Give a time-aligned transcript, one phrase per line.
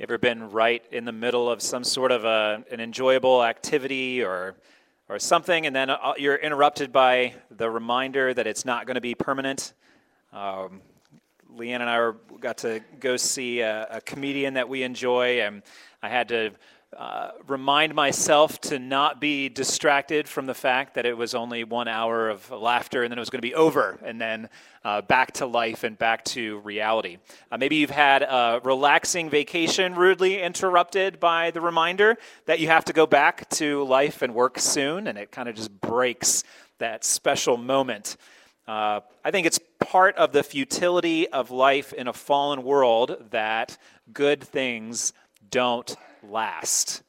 [0.00, 4.24] You ever been right in the middle of some sort of a, an enjoyable activity
[4.24, 4.54] or,
[5.10, 9.02] or something, and then uh, you're interrupted by the reminder that it's not going to
[9.02, 9.74] be permanent?
[10.32, 10.80] Um,
[11.54, 15.62] Leanne and I were, got to go see a, a, comedian that we enjoy, and
[16.02, 16.52] I had to
[16.96, 21.86] uh, remind myself to not be distracted from the fact that it was only one
[21.86, 24.48] hour of laughter and then it was going to be over and then
[24.84, 27.18] uh, back to life and back to reality.
[27.52, 32.84] Uh, maybe you've had a relaxing vacation rudely interrupted by the reminder that you have
[32.84, 36.42] to go back to life and work soon, and it kind of just breaks
[36.78, 38.16] that special moment.
[38.66, 43.78] Uh, I think it's part of the futility of life in a fallen world that
[44.12, 45.12] good things
[45.50, 47.02] don't last.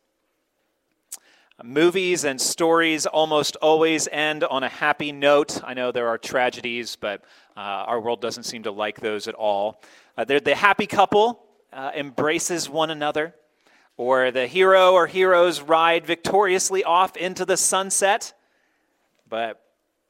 [1.64, 5.62] Movies and stories almost always end on a happy note.
[5.64, 7.24] I know there are tragedies, but
[7.56, 9.82] uh, our world doesn't seem to like those at all.
[10.18, 13.36] Uh, the happy couple uh, embraces one another,
[13.96, 18.34] or the hero or heroes ride victoriously off into the sunset.
[19.30, 19.62] But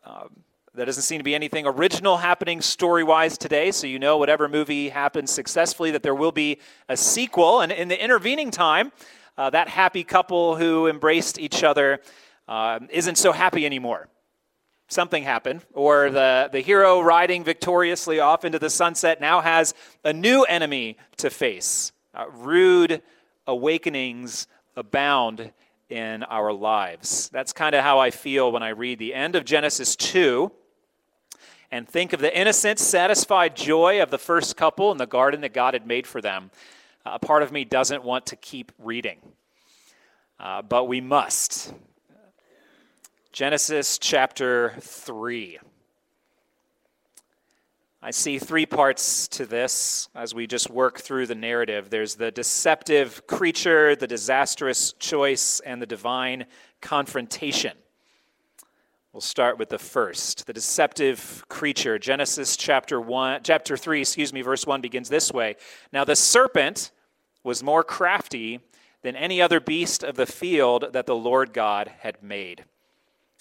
[0.06, 0.30] um,
[0.74, 4.48] there doesn't seem to be anything original happening story wise today, so you know whatever
[4.48, 7.60] movie happens successfully, that there will be a sequel.
[7.60, 8.94] And in the intervening time,
[9.38, 12.00] uh, that happy couple who embraced each other
[12.48, 14.08] uh, isn't so happy anymore.
[14.88, 19.74] Something happened, or the, the hero riding victoriously off into the sunset now has
[20.06, 21.92] a new enemy to face.
[22.14, 23.02] Uh, rude
[23.46, 25.52] awakenings abound
[25.90, 27.30] in our lives.
[27.34, 30.50] That's kind of how I feel when I read the end of Genesis 2
[31.72, 35.54] and think of the innocent, satisfied joy of the first couple in the garden that
[35.54, 36.52] God had made for them.
[37.06, 39.18] Uh, a part of me doesn't want to keep reading,
[40.40, 41.74] uh, but we must.
[43.32, 45.60] Genesis chapter 3.
[48.04, 51.90] I see three parts to this as we just work through the narrative.
[51.90, 56.46] There's the deceptive creature, the disastrous choice, and the divine
[56.82, 57.78] confrontation.
[59.14, 62.00] We'll start with the first, the deceptive creature.
[62.00, 65.58] Genesis chapter 1 chapter 3, excuse me, verse 1 begins this way.
[65.92, 66.92] Now the serpent
[67.44, 68.62] was more crafty
[69.02, 72.64] than any other beast of the field that the Lord God had made.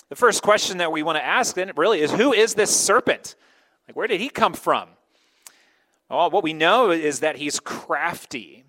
[0.09, 3.37] The first question that we want to ask then really is who is this serpent?
[3.87, 4.89] Like where did he come from?
[6.09, 8.65] Well, what we know is that he's crafty.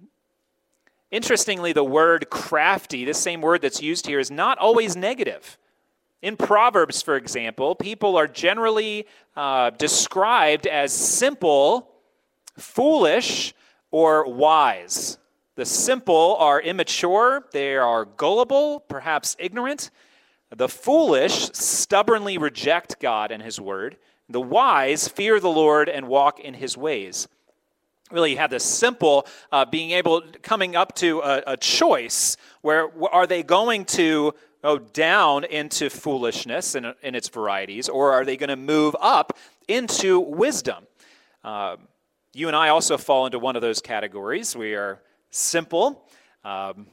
[1.09, 5.57] Interestingly, the word crafty, this same word that's used here, is not always negative.
[6.21, 11.89] In Proverbs, for example, people are generally uh, described as simple,
[12.57, 13.55] foolish,
[13.89, 15.17] or wise.
[15.55, 19.89] The simple are immature, they are gullible, perhaps ignorant.
[20.55, 23.97] The foolish stubbornly reject God and His word.
[24.29, 27.27] The wise fear the Lord and walk in His ways.
[28.11, 32.89] Really, you have the simple uh, being able, coming up to a, a choice where
[33.11, 38.37] are they going to go down into foolishness in, in its varieties, or are they
[38.37, 40.85] going to move up into wisdom?
[41.43, 41.87] Um,
[42.33, 44.55] you and I also fall into one of those categories.
[44.55, 45.01] We are
[45.31, 46.07] simple.
[46.43, 46.87] Um,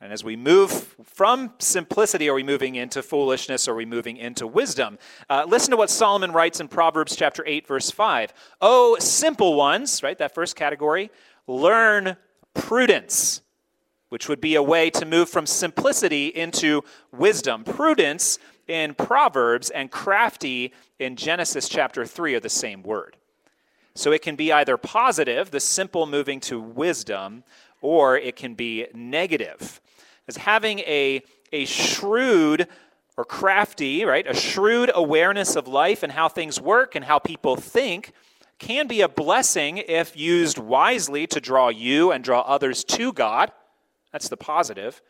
[0.00, 0.70] and as we move
[1.02, 3.68] from simplicity, are we moving into foolishness?
[3.68, 4.98] Are we moving into wisdom?
[5.30, 8.34] Uh, listen to what Solomon writes in Proverbs chapter 8, verse 5.
[8.60, 10.18] Oh, simple ones, right?
[10.18, 11.10] That first category.
[11.46, 12.16] Learn
[12.54, 13.40] prudence
[14.14, 17.64] which would be a way to move from simplicity into wisdom.
[17.64, 18.38] Prudence
[18.68, 23.16] in Proverbs and crafty in Genesis chapter 3 are the same word.
[23.96, 27.42] So it can be either positive, the simple moving to wisdom,
[27.82, 29.80] or it can be negative.
[30.28, 31.20] As having a,
[31.52, 32.68] a shrewd
[33.16, 37.56] or crafty, right, a shrewd awareness of life and how things work and how people
[37.56, 38.12] think
[38.60, 43.50] can be a blessing if used wisely to draw you and draw others to God.
[44.14, 45.02] That's the positive.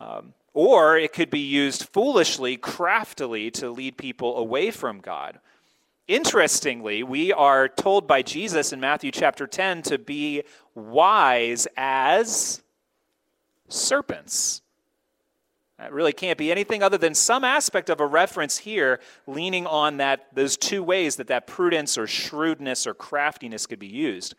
[0.00, 5.40] Um, or it could be used foolishly, craftily to lead people away from God.
[6.08, 10.42] Interestingly, we are told by Jesus in Matthew chapter 10 to be
[10.74, 12.62] wise as
[13.68, 14.62] serpents.
[15.76, 19.98] That really can't be anything other than some aspect of a reference here leaning on
[19.98, 24.34] that those two ways that that prudence or shrewdness or craftiness could be used.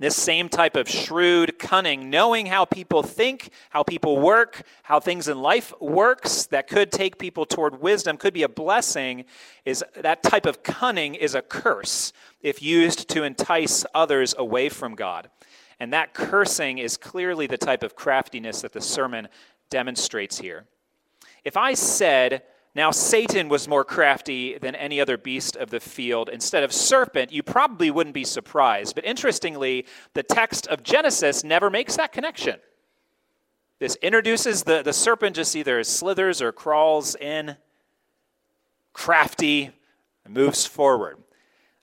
[0.00, 5.28] This same type of shrewd cunning, knowing how people think, how people work, how things
[5.28, 9.26] in life works that could take people toward wisdom, could be a blessing,
[9.66, 14.94] is that type of cunning is a curse if used to entice others away from
[14.94, 15.28] God.
[15.78, 19.28] And that cursing is clearly the type of craftiness that the sermon
[19.68, 20.64] demonstrates here.
[21.44, 22.44] If I said
[22.74, 26.28] Now, Satan was more crafty than any other beast of the field.
[26.28, 28.94] Instead of serpent, you probably wouldn't be surprised.
[28.94, 32.60] But interestingly, the text of Genesis never makes that connection.
[33.80, 37.56] This introduces the, the serpent just either slithers or crawls in,
[38.92, 39.70] crafty,
[40.28, 41.16] moves forward.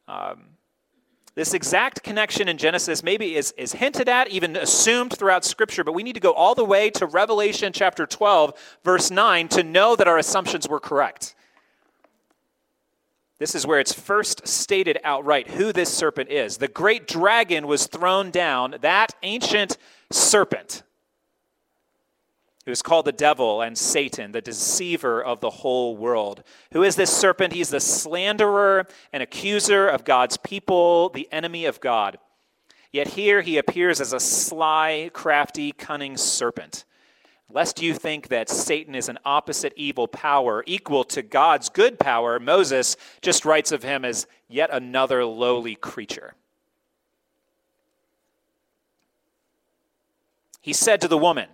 [0.07, 0.46] Um,
[1.37, 5.93] this exact connection in Genesis maybe is, is hinted at, even assumed throughout Scripture, but
[5.93, 9.95] we need to go all the way to Revelation chapter 12, verse 9, to know
[9.95, 11.35] that our assumptions were correct.
[13.37, 16.57] This is where it's first stated outright who this serpent is.
[16.57, 19.77] The great dragon was thrown down, that ancient
[20.11, 20.81] serpent
[22.67, 26.43] who is called the devil and Satan, the deceiver of the whole world.
[26.73, 27.53] Who is this serpent?
[27.53, 32.17] He's the slanderer and accuser of God's people, the enemy of God.
[32.91, 36.83] Yet here he appears as a sly, crafty, cunning serpent.
[37.49, 42.37] Lest you think that Satan is an opposite evil power equal to God's good power,
[42.37, 46.33] Moses just writes of him as yet another lowly creature.
[50.59, 51.47] He said to the woman,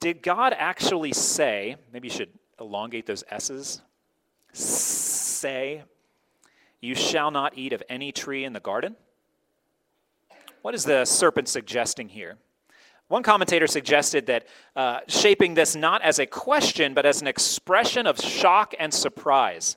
[0.00, 3.82] did God actually say, maybe you should elongate those S's,
[4.52, 5.82] say,
[6.80, 8.96] you shall not eat of any tree in the garden?
[10.62, 12.38] What is the serpent suggesting here?
[13.08, 18.06] One commentator suggested that uh, shaping this not as a question, but as an expression
[18.06, 19.76] of shock and surprise.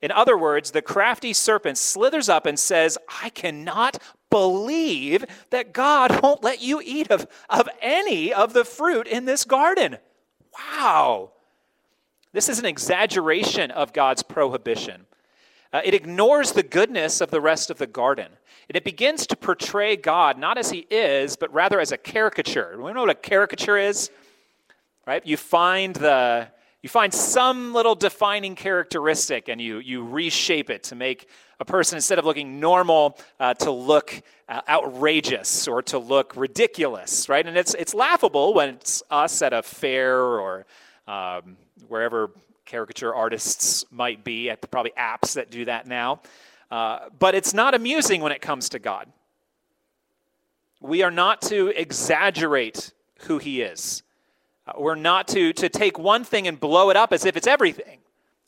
[0.00, 3.98] In other words, the crafty serpent slithers up and says, I cannot
[4.30, 9.44] believe that God won't let you eat of, of any of the fruit in this
[9.44, 9.98] garden.
[10.56, 11.32] Wow.
[12.32, 15.06] This is an exaggeration of God's prohibition.
[15.72, 18.28] Uh, it ignores the goodness of the rest of the garden.
[18.68, 22.74] And it begins to portray God not as he is, but rather as a caricature.
[22.76, 24.10] Do we know what a caricature is?
[25.06, 25.24] Right?
[25.26, 26.48] You find the
[26.82, 31.28] you find some little defining characteristic and you, you reshape it to make
[31.58, 37.28] a person, instead of looking normal, uh, to look uh, outrageous or to look ridiculous,
[37.28, 37.46] right?
[37.46, 40.64] And it's, it's laughable when it's us at a fair or
[41.06, 42.30] um, wherever
[42.64, 46.22] caricature artists might be, probably apps that do that now.
[46.70, 49.06] Uh, but it's not amusing when it comes to God.
[50.80, 52.92] We are not to exaggerate
[53.22, 54.02] who He is.
[54.78, 57.98] We're not to, to take one thing and blow it up as if it's everything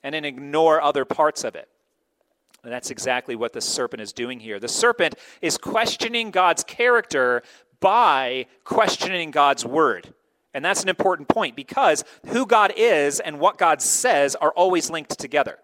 [0.02, 1.68] and then ignore other parts of it.
[2.62, 4.60] And that's exactly what the serpent is doing here.
[4.60, 7.42] The serpent is questioning God's character
[7.80, 10.14] by questioning God's word.
[10.54, 14.90] And that's an important point because who God is and what God says are always
[14.90, 15.58] linked together.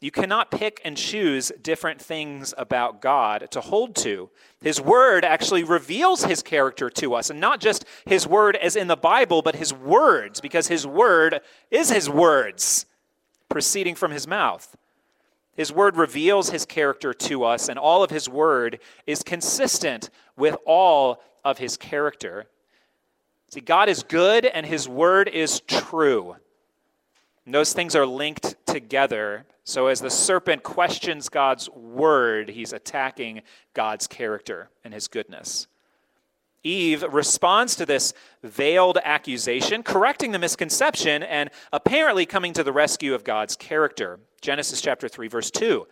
[0.00, 4.30] You cannot pick and choose different things about God to hold to.
[4.62, 8.86] His word actually reveals his character to us, and not just his word as in
[8.86, 12.86] the Bible, but his words, because his word is his words
[13.50, 14.74] proceeding from his mouth.
[15.54, 20.56] His word reveals his character to us, and all of his word is consistent with
[20.64, 22.46] all of his character.
[23.50, 26.36] See, God is good, and his word is true.
[27.50, 29.44] And those things are linked together.
[29.64, 33.42] So, as the serpent questions God's word, he's attacking
[33.74, 35.66] God's character and his goodness.
[36.62, 38.14] Eve responds to this
[38.44, 44.20] veiled accusation, correcting the misconception and apparently coming to the rescue of God's character.
[44.40, 45.88] Genesis chapter 3, verse 2.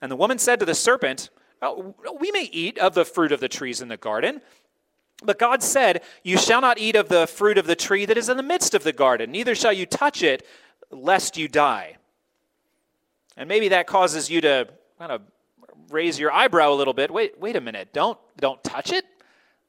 [0.00, 3.40] And the woman said to the serpent, oh, We may eat of the fruit of
[3.40, 4.42] the trees in the garden.
[5.24, 8.28] But God said, You shall not eat of the fruit of the tree that is
[8.28, 10.46] in the midst of the garden, neither shall you touch it,
[10.94, 11.96] lest you die.
[13.36, 15.22] And maybe that causes you to kind of
[15.90, 17.10] raise your eyebrow a little bit.
[17.10, 17.92] Wait, wait a minute.
[17.92, 19.04] Don't don't touch it?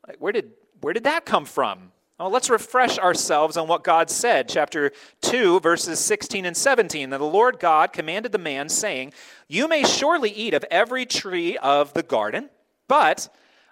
[0.07, 0.51] Like, where did
[0.81, 1.91] where did that come from?
[2.19, 4.47] Well, let's refresh ourselves on what God said.
[4.47, 7.09] Chapter 2, verses 16 and 17.
[7.09, 9.11] That the Lord God commanded the man, saying,
[9.49, 12.49] You may surely eat of every tree of the garden,
[12.87, 13.27] but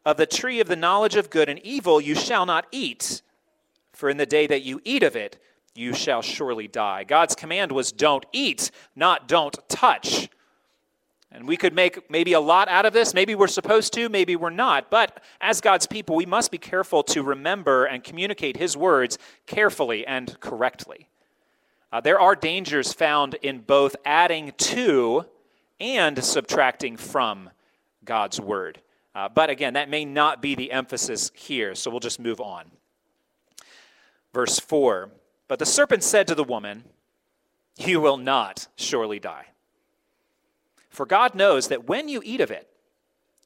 [0.05, 3.21] of the tree of the knowledge of good and evil you shall not eat.
[3.93, 5.41] For in the day that you eat of it,
[5.75, 7.03] you shall surely die.
[7.03, 10.29] God's command was don't eat, not don't touch.
[11.31, 13.15] And we could make maybe a lot out of this.
[13.15, 14.91] Maybe we're supposed to, maybe we're not.
[14.91, 20.05] But as God's people, we must be careful to remember and communicate His words carefully
[20.05, 21.09] and correctly.
[21.91, 25.25] Uh, there are dangers found in both adding to
[25.79, 27.49] and subtracting from
[28.05, 28.79] God's word.
[29.15, 32.65] Uh, but again, that may not be the emphasis here, so we'll just move on.
[34.33, 35.11] Verse 4
[35.53, 36.83] but the serpent said to the woman,
[37.77, 39.49] You will not surely die.
[40.89, 42.67] For God knows that when you eat of it,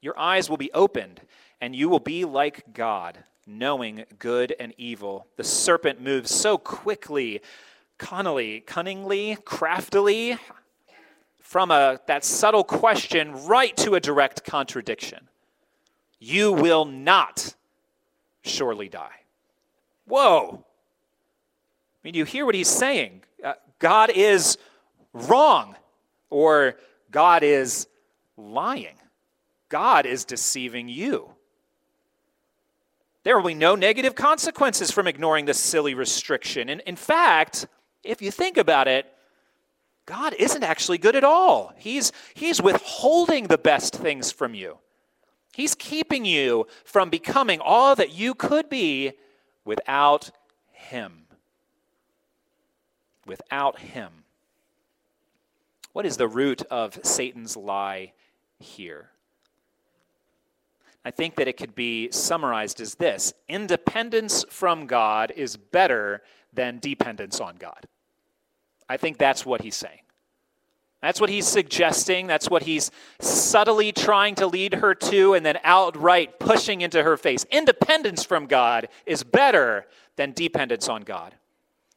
[0.00, 1.20] your eyes will be opened,
[1.60, 5.26] and you will be like God, knowing good and evil.
[5.36, 7.42] The serpent moves so quickly,
[7.98, 10.38] cunningly, cunningly, craftily,
[11.42, 15.28] from a, that subtle question right to a direct contradiction.
[16.18, 17.54] You will not
[18.44, 19.24] surely die.
[20.06, 20.64] Whoa.
[21.98, 23.22] I mean, you hear what he's saying.
[23.42, 24.58] Uh, God is
[25.12, 25.76] wrong,
[26.30, 26.76] or
[27.10, 27.86] God is
[28.36, 28.96] lying.
[29.68, 31.30] God is deceiving you.
[33.24, 36.68] There will be no negative consequences from ignoring this silly restriction.
[36.68, 37.66] And in fact,
[38.02, 39.06] if you think about it,
[40.06, 41.74] God isn't actually good at all.
[41.76, 44.78] He's, he's withholding the best things from you.
[45.52, 49.12] He's keeping you from becoming all that you could be
[49.64, 50.30] without
[50.70, 51.27] Him.
[53.28, 54.10] Without Him.
[55.92, 58.12] What is the root of Satan's lie
[58.58, 59.10] here?
[61.04, 66.80] I think that it could be summarized as this independence from God is better than
[66.80, 67.86] dependence on God.
[68.88, 70.00] I think that's what he's saying.
[71.00, 72.26] That's what he's suggesting.
[72.26, 77.16] That's what he's subtly trying to lead her to and then outright pushing into her
[77.16, 77.46] face.
[77.50, 81.34] Independence from God is better than dependence on God.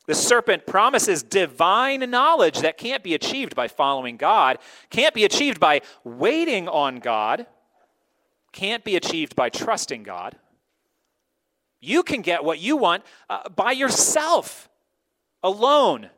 [0.07, 4.57] The serpent promises divine knowledge that can't be achieved by following God,
[4.89, 7.45] can't be achieved by waiting on God,
[8.51, 10.35] can't be achieved by trusting God.
[11.79, 14.69] You can get what you want uh, by yourself,
[15.41, 16.09] alone,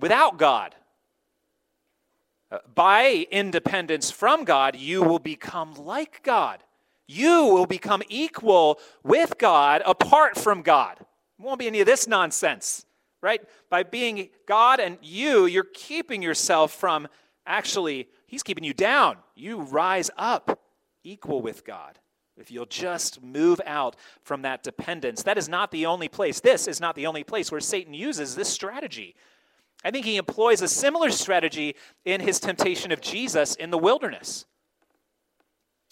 [0.00, 0.74] without God.
[2.50, 6.62] Uh, by independence from God, you will become like God.
[7.06, 10.98] You will become equal with God apart from God.
[11.42, 12.86] Won't be any of this nonsense,
[13.20, 13.40] right?
[13.68, 17.08] By being God and you, you're keeping yourself from
[17.46, 19.16] actually, He's keeping you down.
[19.34, 20.60] You rise up
[21.04, 21.98] equal with God.
[22.38, 26.40] If you'll just move out from that dependence, that is not the only place.
[26.40, 29.14] This is not the only place where Satan uses this strategy.
[29.84, 34.46] I think he employs a similar strategy in his temptation of Jesus in the wilderness.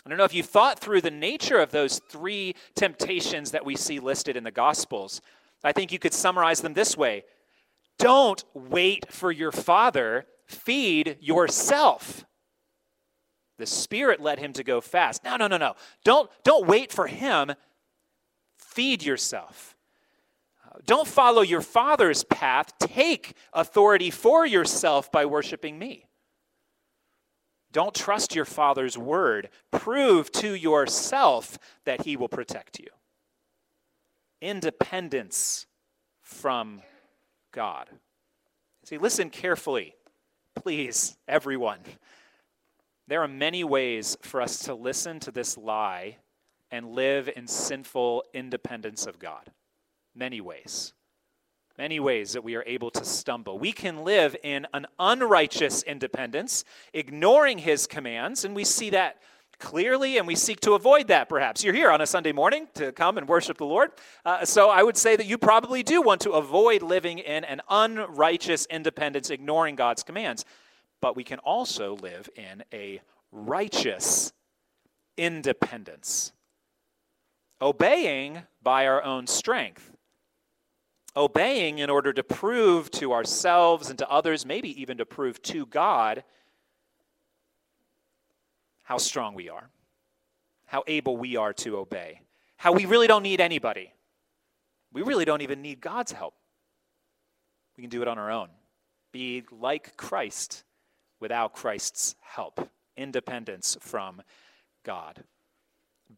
[0.07, 3.77] I don't know if you thought through the nature of those three temptations that we
[3.77, 5.21] see listed in the Gospels.
[5.63, 7.25] I think you could summarize them this way
[7.99, 12.25] Don't wait for your Father, feed yourself.
[13.59, 15.23] The Spirit led him to go fast.
[15.23, 15.75] No, no, no, no.
[16.03, 17.53] Don't, don't wait for him.
[18.57, 19.77] Feed yourself.
[20.87, 22.73] Don't follow your father's path.
[22.79, 26.07] Take authority for yourself by worshiping me.
[27.73, 29.51] Don't trust your father's word.
[29.71, 32.89] Prove to yourself that he will protect you.
[34.41, 35.67] Independence
[36.23, 36.83] from
[37.53, 37.89] God.
[38.85, 39.95] See, listen carefully,
[40.55, 41.81] please, everyone.
[43.07, 46.19] There are many ways for us to listen to this lie
[46.71, 49.51] and live in sinful independence of God.
[50.15, 50.93] Many ways.
[51.77, 53.59] Many ways that we are able to stumble.
[53.59, 59.21] We can live in an unrighteous independence, ignoring his commands, and we see that
[59.61, 61.63] clearly, and we seek to avoid that perhaps.
[61.63, 63.93] You're here on a Sunday morning to come and worship the Lord.
[64.25, 67.61] Uh, so I would say that you probably do want to avoid living in an
[67.69, 70.45] unrighteous independence, ignoring God's commands
[71.01, 73.01] but we can also live in a
[73.33, 74.33] righteous
[75.17, 76.33] independence,
[77.61, 79.93] obeying by our own strength,
[81.17, 85.67] obeying in order to prove to ourselves and to others, maybe even to prove to
[85.67, 86.23] God,
[88.91, 89.71] how strong we are,
[90.67, 92.23] how able we are to obey,
[92.57, 93.93] how we really don't need anybody.
[94.93, 96.35] We really don't even need God's help.
[97.77, 98.49] We can do it on our own.
[99.13, 100.65] Be like Christ
[101.21, 104.23] without Christ's help, independence from
[104.83, 105.23] God.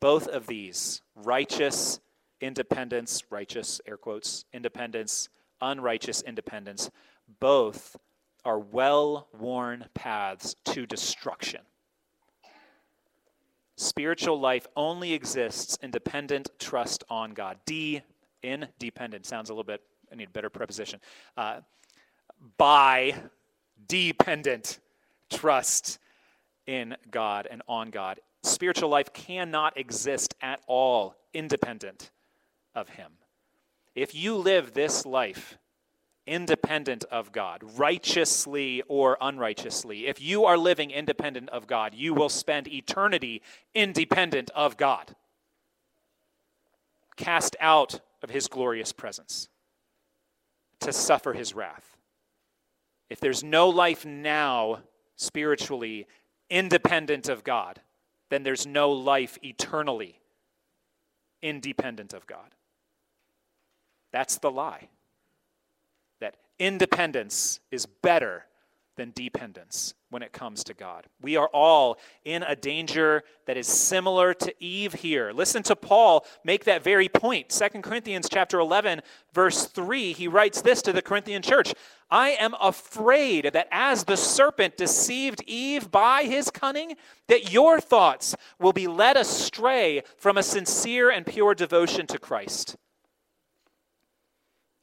[0.01, 2.01] Both of these, righteous
[2.41, 5.29] independence, righteous, air quotes, independence,
[5.61, 6.91] unrighteous independence,
[7.39, 7.99] both
[8.47, 11.61] are well worn paths to destruction.
[13.77, 17.59] Spiritual life only exists in dependent trust on God.
[17.67, 18.03] D,
[18.43, 21.01] in dependent, sounds a little bit, I need a better preposition.
[21.37, 21.61] Uh,
[22.59, 23.15] by
[23.89, 24.79] dependent
[25.31, 25.99] trust
[26.67, 28.21] in God and on God.
[28.43, 32.11] Spiritual life cannot exist at all independent
[32.75, 33.13] of Him.
[33.95, 35.59] If you live this life
[36.27, 42.29] independent of God, righteously or unrighteously, if you are living independent of God, you will
[42.29, 43.43] spend eternity
[43.75, 45.17] independent of God,
[47.17, 49.49] cast out of His glorious presence
[50.81, 51.97] to suffer His wrath.
[53.11, 54.81] If there's no life now
[55.17, 56.07] spiritually
[56.49, 57.81] independent of God,
[58.31, 60.19] then there's no life eternally
[61.43, 62.55] independent of God.
[64.13, 64.89] That's the lie.
[66.63, 68.47] Independence is better
[68.95, 71.09] than dependence when it comes to God.
[71.21, 75.33] We are all in a danger that is similar to Eve here.
[75.33, 77.49] Listen to Paul make that very point.
[77.49, 79.03] 2 Corinthians chapter 11
[79.35, 81.75] verse 3, he writes this to the Corinthian church,
[82.09, 86.95] I am afraid that as the serpent deceived Eve by his cunning,
[87.27, 92.77] that your thoughts will be led astray from a sincere and pure devotion to Christ.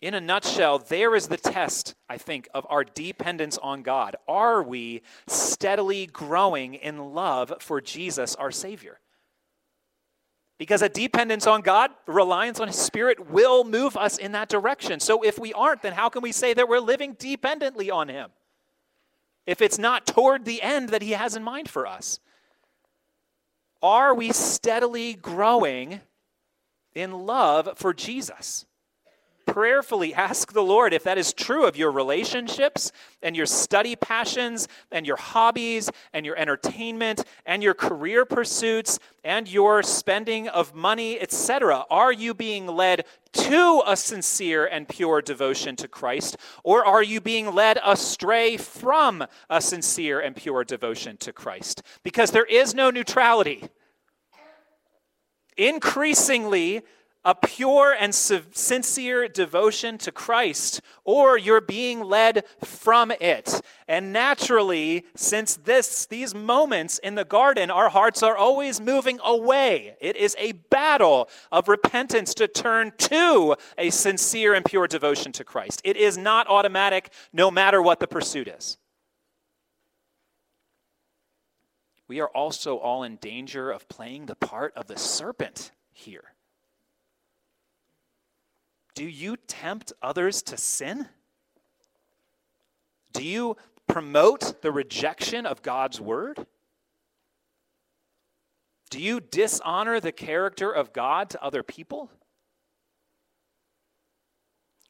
[0.02, 4.16] In a nutshell, there is the test, I think, of our dependence on God.
[4.28, 9.00] Are we steadily growing in love for Jesus, our Savior?
[10.58, 15.02] Because a dependence on God, reliance on His Spirit, will move us in that direction.
[15.02, 18.30] So if we aren't, then how can we say that we're living dependently on Him?
[19.46, 22.20] If it's not toward the end that He has in mind for us.
[23.82, 26.02] Are we steadily growing
[26.94, 28.66] in love for Jesus?
[29.54, 32.92] Prayerfully ask the Lord if that is true of your relationships
[33.24, 39.52] and your study passions and your hobbies and your entertainment and your career pursuits and
[39.52, 41.84] your spending of money, etc.
[41.90, 47.20] Are you being led to a sincere and pure devotion to Christ, or are you
[47.20, 51.82] being led astray from a sincere and pure devotion to Christ?
[52.04, 53.68] Because there is no neutrality.
[55.58, 56.84] Increasingly,
[57.30, 63.62] a pure and sincere devotion to Christ, or you're being led from it.
[63.88, 69.96] And naturally, since this, these moments in the garden, our hearts are always moving away.
[70.02, 75.44] It is a battle of repentance to turn to a sincere and pure devotion to
[75.44, 75.82] Christ.
[75.84, 78.80] It is not automatic, no matter what the pursuit is.
[82.08, 86.34] We are also all in danger of playing the part of the serpent here.
[89.00, 91.08] Do you tempt others to sin?
[93.14, 93.56] Do you
[93.88, 96.46] promote the rejection of God's word?
[98.90, 102.12] Do you dishonor the character of God to other people?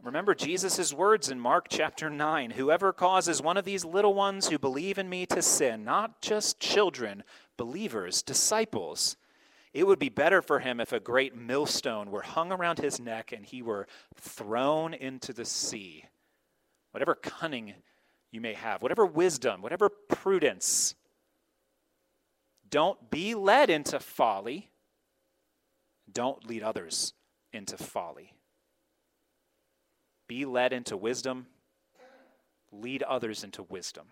[0.01, 4.57] Remember Jesus' words in Mark chapter 9 Whoever causes one of these little ones who
[4.57, 7.23] believe in me to sin, not just children,
[7.57, 9.17] believers, disciples,
[9.73, 13.31] it would be better for him if a great millstone were hung around his neck
[13.31, 16.05] and he were thrown into the sea.
[16.91, 17.75] Whatever cunning
[18.31, 20.95] you may have, whatever wisdom, whatever prudence,
[22.69, 24.69] don't be led into folly.
[26.11, 27.13] Don't lead others
[27.53, 28.33] into folly.
[30.27, 31.47] Be led into wisdom.
[32.71, 34.05] Lead others into wisdom.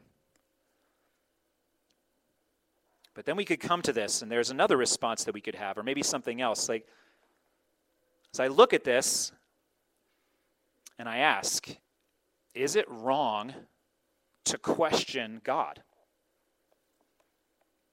[3.17, 5.75] But then we could come to this, and there's another response that we could have,
[5.79, 6.69] or maybe something else.
[6.69, 6.85] Like,
[8.31, 9.31] as I look at this
[10.99, 11.67] and I ask,
[12.53, 13.55] is it wrong
[14.45, 15.81] to question God?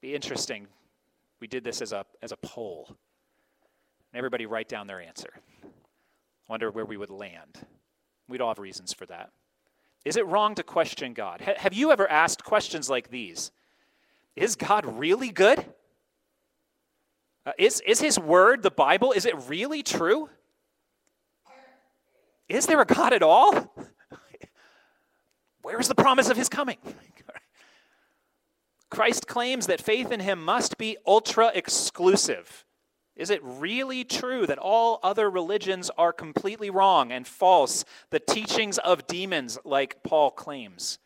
[0.02, 0.66] Be interesting.
[1.40, 2.86] We did this as a, as a poll.
[2.90, 5.30] And everybody write down their answer.
[6.48, 7.66] Wonder where we would land.
[8.28, 9.30] We'd all have reasons for that.
[10.04, 11.40] Is it wrong to question God?
[11.40, 13.52] H- have you ever asked questions like these?
[14.36, 15.64] Is God really good?
[17.46, 20.30] Uh, is, is his word, the Bible, is it really true?
[22.48, 23.52] Is there a God at all?
[25.62, 26.78] Where is the promise of his coming?
[28.90, 32.64] Christ claims that faith in him must be ultra exclusive.
[33.16, 38.78] Is it really true that all other religions are completely wrong and false, the teachings
[38.78, 40.98] of demons, like Paul claims?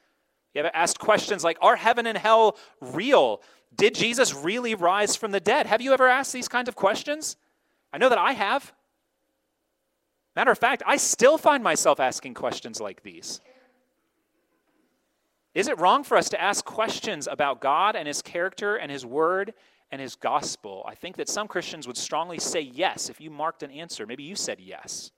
[0.59, 3.41] You ever asked questions like, Are heaven and hell real?
[3.77, 5.69] Did Jesus really rise from the dead?
[5.69, 7.37] Have you ever asked these kinds of questions?
[7.93, 8.73] I know that I have.
[10.35, 13.41] Matter of fact, I still find myself asking questions like these.
[15.55, 19.07] Is it wrong for us to ask questions about God and His character and His
[19.07, 19.55] word
[19.93, 20.85] and His gospel?
[20.89, 24.09] I think that some Christians would strongly say yes if you marked an answer.
[24.09, 25.13] Maybe you said yes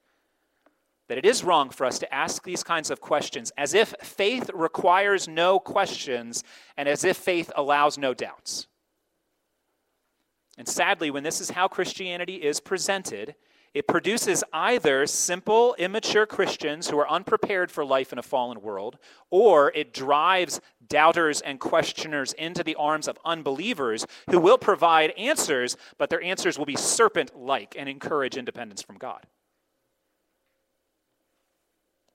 [1.11, 4.49] that it is wrong for us to ask these kinds of questions as if faith
[4.55, 6.45] requires no questions
[6.77, 8.69] and as if faith allows no doubts.
[10.57, 13.35] And sadly, when this is how Christianity is presented,
[13.75, 18.97] it produces either simple, immature Christians who are unprepared for life in a fallen world,
[19.31, 25.77] or it drives doubters and questioners into the arms of unbelievers who will provide answers,
[25.99, 29.27] but their answers will be serpent like and encourage independence from God.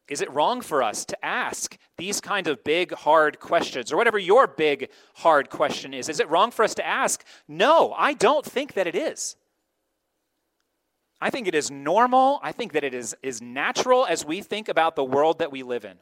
[0.07, 4.19] Is it wrong for us to ask these kind of big, hard questions, or whatever
[4.19, 6.09] your big, hard question is?
[6.09, 7.23] Is it wrong for us to ask?
[7.47, 9.35] No, I don't think that it is.
[11.19, 12.39] I think it is normal.
[12.43, 15.63] I think that it is, is natural as we think about the world that we
[15.63, 15.97] live in.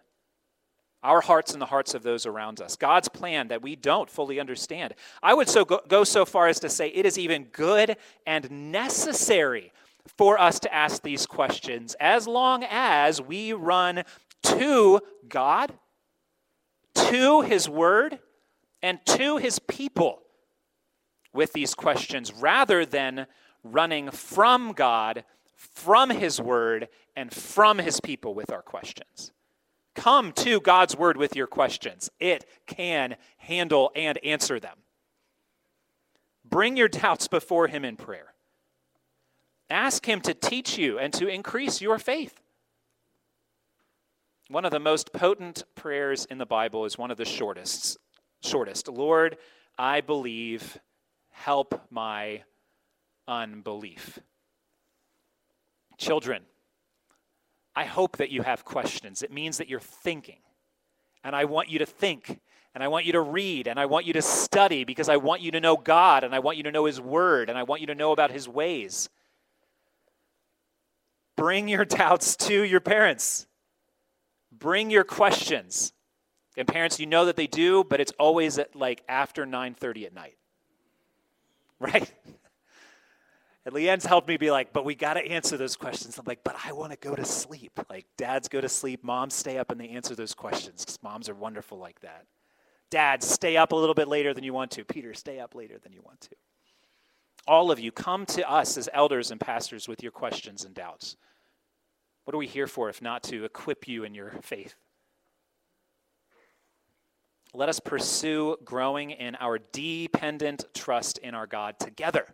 [1.01, 2.75] Our hearts and the hearts of those around us.
[2.75, 4.95] God's plan that we don't fully understand.
[5.21, 8.71] I would so go, go so far as to say it is even good and
[8.71, 9.71] necessary
[10.07, 14.03] for us to ask these questions as long as we run
[14.43, 15.73] to God,
[16.95, 18.19] to His Word,
[18.81, 20.19] and to His people
[21.33, 23.27] with these questions rather than
[23.63, 25.23] running from God,
[25.55, 29.31] from His Word, and from His people with our questions.
[29.95, 34.77] Come to God's Word with your questions, it can handle and answer them.
[36.45, 38.32] Bring your doubts before Him in prayer.
[39.69, 42.39] Ask Him to teach you and to increase your faith.
[44.49, 47.97] One of the most potent prayers in the Bible is one of the shortest.
[48.41, 48.87] Shortest.
[48.87, 49.37] Lord,
[49.77, 50.77] I believe,
[51.31, 52.43] help my
[53.27, 54.19] unbelief.
[55.97, 56.43] Children,
[57.75, 59.23] I hope that you have questions.
[59.23, 60.39] It means that you're thinking.
[61.23, 62.39] And I want you to think.
[62.75, 63.67] And I want you to read.
[63.67, 66.23] And I want you to study because I want you to know God.
[66.23, 67.49] And I want you to know His Word.
[67.49, 69.09] And I want you to know about His ways.
[71.35, 73.47] Bring your doubts to your parents.
[74.51, 75.93] Bring your questions.
[76.55, 80.13] And parents, you know that they do, but it's always at like after 9:30 at
[80.13, 80.37] night.
[81.79, 82.09] Right?
[83.65, 86.17] And Leanne's helped me be like, but we got to answer those questions.
[86.17, 87.79] I'm like, but I want to go to sleep.
[87.89, 91.29] Like, dads go to sleep, moms stay up and they answer those questions because moms
[91.29, 92.25] are wonderful like that.
[92.89, 94.83] Dads, stay up a little bit later than you want to.
[94.83, 96.35] Peter, stay up later than you want to.
[97.45, 101.17] All of you, come to us as elders and pastors with your questions and doubts.
[102.23, 104.75] What are we here for if not to equip you in your faith?
[107.53, 112.33] Let us pursue growing in our dependent trust in our God together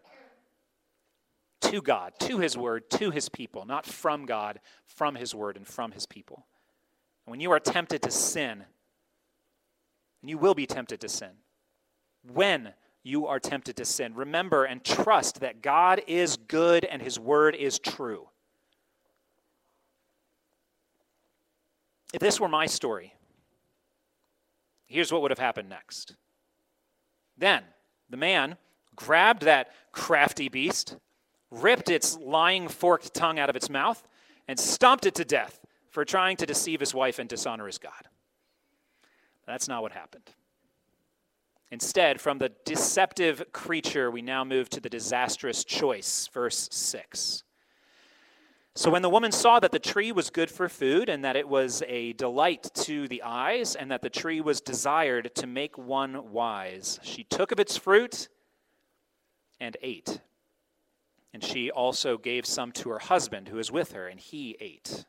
[1.62, 5.68] to God, to His Word, to His people, not from God, from His Word, and
[5.68, 6.46] from His people.
[7.26, 8.64] When you are tempted to sin,
[10.22, 11.32] and you will be tempted to sin,
[12.24, 17.20] when you are tempted to sin, remember and trust that God is good and His
[17.20, 18.30] Word is true.
[22.14, 23.14] If this were my story,
[24.88, 26.16] here's what would have happened next.
[27.38, 27.64] Then
[28.10, 28.58] the man
[28.96, 30.98] grabbed that crafty beast
[31.52, 34.08] ripped its lying forked tongue out of its mouth,
[34.48, 35.60] and stomped it to death
[35.90, 38.08] for trying to deceive his wife and dishonor his God.
[39.46, 40.30] That's not what happened.
[41.72, 47.44] Instead, from the deceptive creature, we now move to the disastrous choice, verse 6.
[48.76, 51.48] So when the woman saw that the tree was good for food, and that it
[51.48, 56.32] was a delight to the eyes, and that the tree was desired to make one
[56.32, 58.30] wise, she took of its fruit
[59.60, 60.22] and ate.
[61.34, 65.06] And she also gave some to her husband who was with her, and he ate.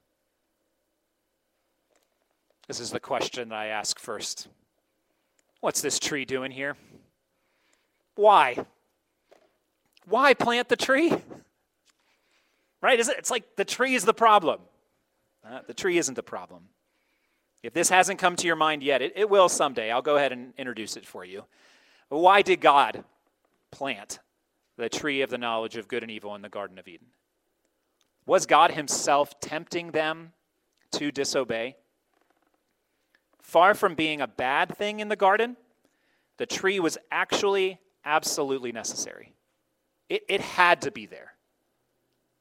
[2.67, 4.49] This is the question that I ask first
[5.61, 6.77] What's this tree doing here?
[8.15, 8.57] Why?
[10.07, 11.13] Why plant the tree?
[12.81, 12.99] Right?
[12.99, 13.17] Is it?
[13.19, 14.61] It's like the tree is the problem.
[15.47, 16.65] Uh, the tree isn't the problem.
[17.63, 19.91] If this hasn't come to your mind yet, it, it will someday.
[19.91, 21.45] I'll go ahead and introduce it for you.
[22.09, 23.05] Why did God
[23.71, 24.19] plant
[24.79, 27.09] the tree of the knowledge of good and evil in the Garden of Eden?
[28.25, 30.33] Was God Himself tempting them
[30.93, 31.77] to disobey?
[33.51, 35.57] Far from being a bad thing in the garden,
[36.37, 39.35] the tree was actually absolutely necessary.
[40.09, 41.33] It, it had to be there.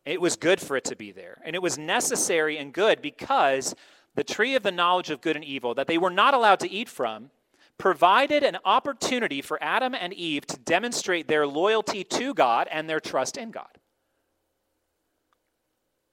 [0.05, 1.41] It was good for it to be there.
[1.43, 3.73] And it was necessary and good because
[4.13, 6.69] the tree of the knowledge of good and evil that they were not allowed to
[6.69, 7.31] eat from
[7.79, 12.99] provided an opportunity for Adam and Eve to demonstrate their loyalty to God and their
[12.99, 13.78] trust in God.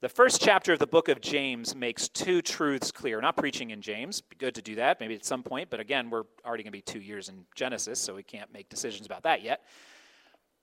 [0.02, 3.18] The first chapter of the book of James makes two truths clear.
[3.18, 4.22] Not preaching in James.
[4.36, 5.70] Good to do that, maybe at some point.
[5.70, 8.68] But again, we're already going to be two years in Genesis, so we can't make
[8.68, 9.62] decisions about that yet.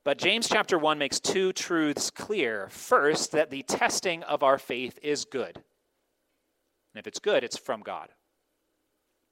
[0.03, 2.67] But James chapter 1 makes two truths clear.
[2.69, 5.55] First, that the testing of our faith is good.
[5.55, 8.09] And if it's good, it's from God.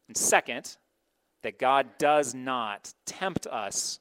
[0.08, 0.78] And second,
[1.44, 4.00] that God does not tempt us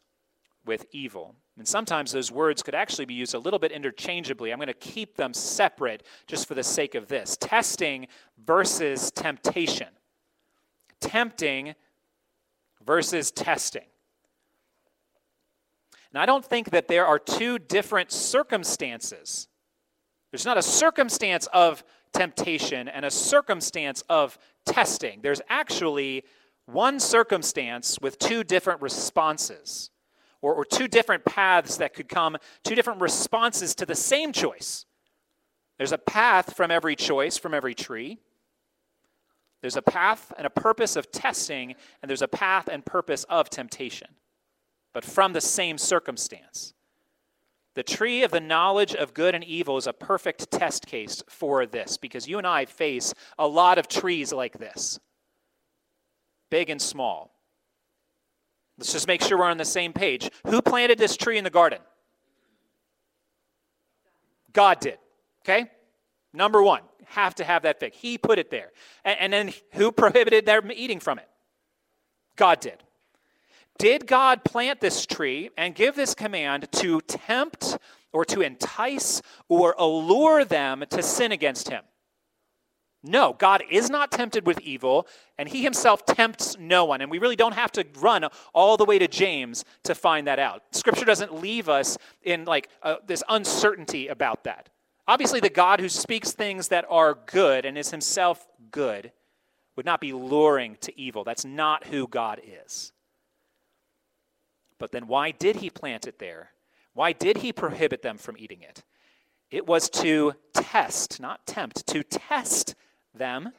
[0.65, 1.35] with evil.
[1.61, 4.51] And sometimes those words could actually be used a little bit interchangeably.
[4.51, 7.37] I'm going to keep them separate just for the sake of this.
[7.38, 8.07] Testing
[8.46, 9.88] versus temptation.
[11.03, 11.75] Tempting
[12.87, 13.85] versus testing.
[16.14, 19.46] And I don't think that there are two different circumstances.
[20.33, 25.20] There's not a circumstance of temptation and a circumstance of testing.
[25.20, 26.25] There's actually
[26.64, 29.90] one circumstance with two different responses,
[30.42, 34.87] or, or two different paths that could come, two different responses to the same choice.
[35.79, 38.18] There's a path from every choice, from every tree.
[39.61, 43.50] There's a path and a purpose of testing, and there's a path and purpose of
[43.50, 44.09] temptation,
[44.94, 46.74] but from the same circumstance.
[47.74, 51.66] The tree of the knowledge of good and evil is a perfect test case for
[51.66, 54.98] this because you and I face a lot of trees like this,
[56.50, 57.39] big and small.
[58.81, 60.31] Let's just make sure we're on the same page.
[60.47, 61.81] Who planted this tree in the garden?
[64.55, 64.97] God did.
[65.45, 65.71] Okay?
[66.33, 67.93] Number one, have to have that fig.
[67.93, 68.71] He put it there.
[69.05, 71.29] And, and then who prohibited them eating from it?
[72.37, 72.83] God did.
[73.77, 77.77] Did God plant this tree and give this command to tempt
[78.14, 81.83] or to entice or allure them to sin against him?
[83.03, 85.07] No, God is not tempted with evil,
[85.39, 87.01] and he himself tempts no one.
[87.01, 90.39] And we really don't have to run all the way to James to find that
[90.39, 90.63] out.
[90.73, 94.69] Scripture doesn't leave us in like uh, this uncertainty about that.
[95.09, 99.13] Obviously, the God who speaks things that are good and is himself good
[99.77, 101.25] would not be luring to evil.
[101.25, 102.93] That's not who God is.
[104.79, 106.51] But then why did he plant it there?
[106.93, 108.85] Why did he prohibit them from eating it?
[109.51, 112.75] It was to test, not tempt, to test
[113.14, 113.51] them,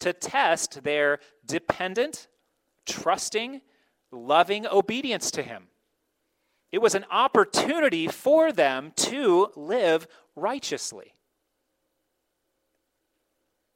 [0.00, 2.28] to test their dependent,
[2.86, 3.60] trusting,
[4.10, 5.68] loving obedience to him.
[6.72, 11.14] It was an opportunity for them to live righteously.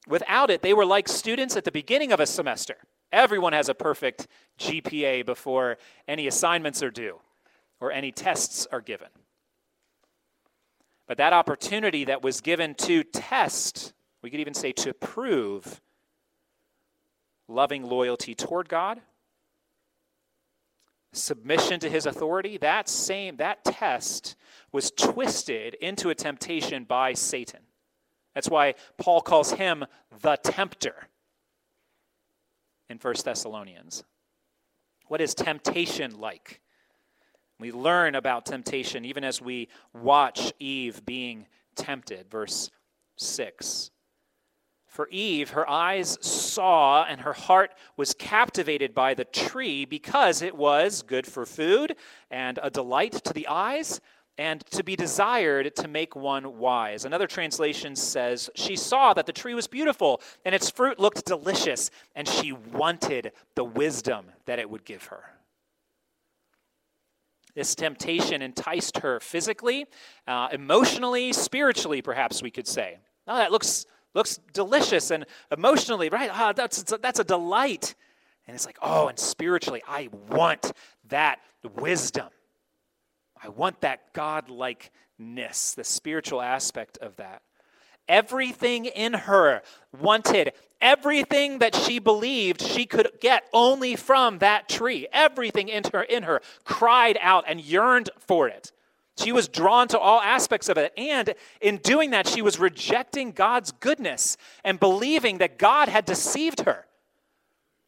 [0.07, 2.77] Without it, they were like students at the beginning of a semester.
[3.11, 4.27] Everyone has a perfect
[4.59, 7.21] GPA before any assignments are due
[7.81, 9.09] or any tests are given.
[11.07, 13.93] But that opportunity that was given to test,
[14.25, 15.83] we could even say to prove
[17.47, 19.03] loving loyalty toward God,
[21.13, 24.35] submission to his authority, that same that test
[24.73, 27.61] was twisted into a temptation by Satan.
[28.35, 29.85] That's why Paul calls him
[30.23, 31.09] the tempter
[32.89, 34.05] in 1 Thessalonians.
[35.09, 36.63] What is temptation like?
[37.61, 42.31] We learn about temptation even as we watch Eve being tempted.
[42.31, 42.71] Verse
[43.19, 43.91] 6.
[44.95, 50.55] For Eve, her eyes saw and her heart was captivated by the tree because it
[50.57, 51.97] was good for food
[52.31, 54.01] and a delight to the eyes
[54.39, 57.05] and to be desired to make one wise.
[57.05, 61.91] Another translation says, She saw that the tree was beautiful and its fruit looked delicious,
[62.15, 65.25] and she wanted the wisdom that it would give her.
[67.57, 69.87] This temptation enticed her physically,
[70.29, 72.99] uh, emotionally, spiritually, perhaps we could say.
[73.27, 76.31] Oh, that looks, looks delicious and emotionally, right?
[76.33, 77.95] Oh, that's, that's a delight.
[78.47, 80.73] And it's like, oh, and spiritually, I want
[81.09, 81.41] that
[81.77, 82.29] wisdom.
[83.43, 87.43] I want that godlikeness, the spiritual aspect of that.
[88.09, 89.63] Everything in her
[89.99, 95.09] wanted everything that she believed she could get only from that tree.
[95.13, 98.73] Everything in her, in her cried out and yearned for it.
[99.17, 100.93] She was drawn to all aspects of it.
[100.97, 106.61] And in doing that, she was rejecting God's goodness and believing that God had deceived
[106.63, 106.87] her.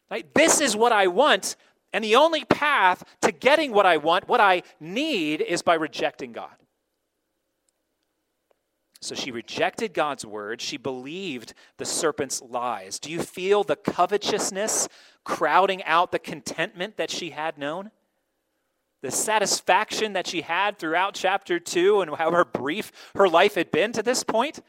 [0.09, 0.25] Right?
[0.33, 1.57] This is what I want.
[1.91, 6.31] And the only path to getting what I want, what I need, is by rejecting
[6.31, 6.55] God.
[9.01, 10.59] So she rejected God's word.
[10.61, 12.99] She believed the serpent's lies.
[12.99, 14.87] Do you feel the covetousness
[15.23, 17.91] crowding out the contentment that she had known?
[19.07, 23.93] The satisfaction that she had throughout chapter 2 and however brief her life had been
[23.93, 24.59] to this point?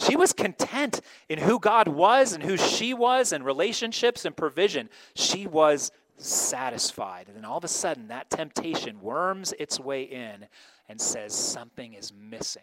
[0.00, 4.90] She was content in who God was and who she was and relationships and provision.
[5.14, 7.28] She was satisfied.
[7.28, 10.48] And then all of a sudden, that temptation worms its way in
[10.88, 12.62] and says, Something is missing.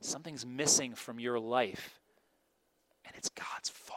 [0.00, 1.98] Something's missing from your life,
[3.04, 3.91] and it's God's fault.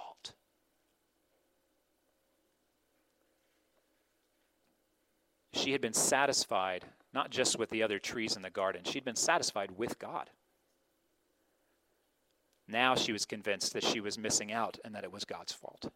[5.55, 9.15] She had been satisfied not just with the other trees in the garden, she'd been
[9.15, 10.29] satisfied with God.
[12.67, 15.91] Now she was convinced that she was missing out and that it was God's fault.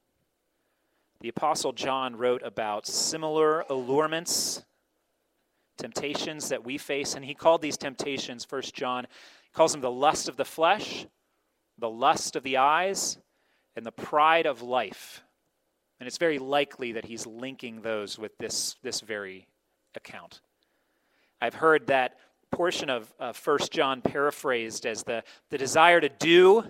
[1.20, 4.64] The Apostle John wrote about similar allurements,
[5.78, 9.06] temptations that we face, and he called these temptations, First John,
[9.54, 11.06] calls them the lust of the flesh,
[11.78, 13.18] the lust of the eyes,
[13.76, 15.22] and the pride of life.
[16.00, 19.49] And it's very likely that he's linking those with this, this very
[19.96, 20.42] account.
[21.42, 22.18] I've heard that
[22.52, 26.64] portion of 1 John paraphrased as the, the desire to do,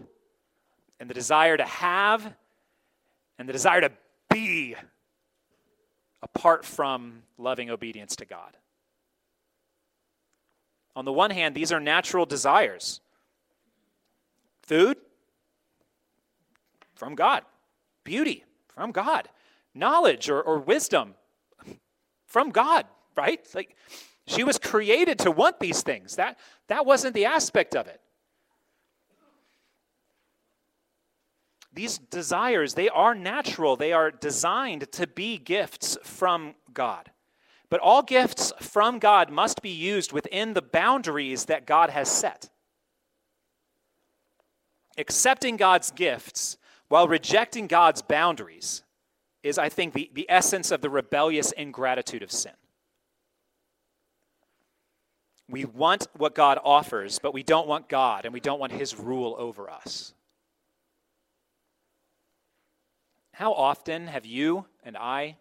[1.00, 2.34] and the desire to have,
[3.38, 3.92] and the desire to
[4.30, 4.76] be
[6.22, 8.58] apart from loving obedience to God.
[10.96, 13.00] On the one hand, these are natural desires
[14.64, 14.98] food
[16.94, 17.44] from God,
[18.04, 19.30] beauty from God,
[19.74, 21.16] knowledge or, or wisdom
[22.28, 22.86] from God,
[23.20, 23.46] right?
[23.54, 23.76] Like
[24.26, 26.16] she was created to want these things.
[26.16, 28.00] That, that wasn't the aspect of it.
[31.74, 33.76] These desires, they are natural.
[33.76, 37.12] They are designed to be gifts from God.
[37.70, 42.50] But all gifts from God must be used within the boundaries that God has set.
[44.98, 48.84] Accepting God's gifts while rejecting God's boundaries
[49.44, 52.54] is, I think, the, the essence of the rebellious ingratitude of sin.
[55.50, 58.98] We want what God offers, but we don't want God and we don't want His
[58.98, 60.14] rule over us.
[63.34, 65.38] How often have you and I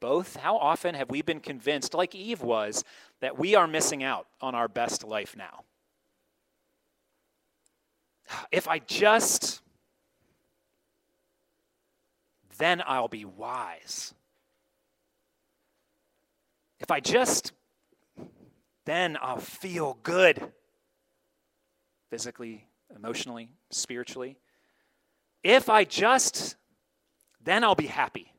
[0.00, 2.84] both, how often have we been convinced, like Eve was,
[3.20, 5.64] that we are missing out on our best life now?
[8.50, 9.60] If I just,
[12.58, 14.14] then I'll be wise.
[16.80, 17.52] If I just,
[18.86, 20.40] then I'll feel good
[22.08, 24.38] physically, emotionally, spiritually.
[25.42, 26.56] If I just,
[27.44, 28.32] then I'll be happy.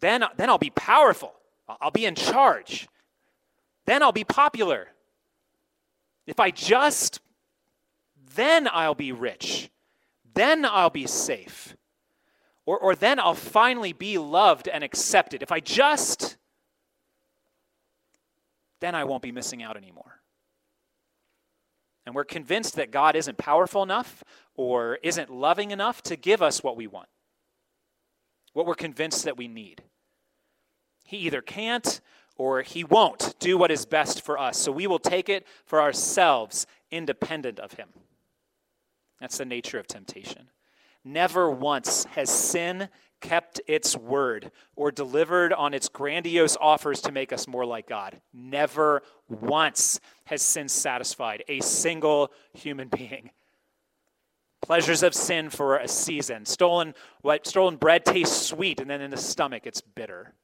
[0.00, 1.34] Then, then I'll be powerful.
[1.80, 2.88] I'll be in charge.
[3.84, 4.88] Then I'll be popular.
[6.26, 7.20] If I just,
[8.36, 9.70] then I'll be rich.
[10.34, 11.76] Then I'll be safe.
[12.64, 15.42] Or, or then I'll finally be loved and accepted.
[15.42, 16.37] If I just,
[18.80, 20.20] then I won't be missing out anymore.
[22.06, 26.62] And we're convinced that God isn't powerful enough or isn't loving enough to give us
[26.62, 27.08] what we want,
[28.54, 29.82] what we're convinced that we need.
[31.04, 32.00] He either can't
[32.36, 34.56] or he won't do what is best for us.
[34.56, 37.88] So we will take it for ourselves, independent of him.
[39.20, 40.48] That's the nature of temptation.
[41.04, 42.88] Never once has sin
[43.20, 48.20] kept its word or delivered on its grandiose offers to make us more like God.
[48.32, 53.30] Never once has sin satisfied a single human being.
[54.60, 56.44] Pleasures of sin for a season.
[56.44, 60.34] Stolen what stolen bread tastes sweet and then in the stomach it's bitter.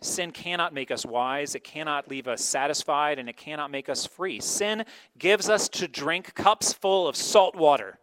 [0.00, 4.06] Sin cannot make us wise, it cannot leave us satisfied, and it cannot make us
[4.06, 4.38] free.
[4.38, 4.84] Sin
[5.18, 7.98] gives us to drink cups full of salt water,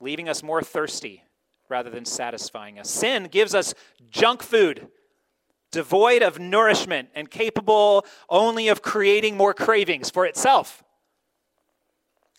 [0.00, 1.22] leaving us more thirsty
[1.68, 2.88] rather than satisfying us.
[2.90, 3.74] Sin gives us
[4.10, 4.88] junk food,
[5.72, 10.82] devoid of nourishment and capable only of creating more cravings for itself.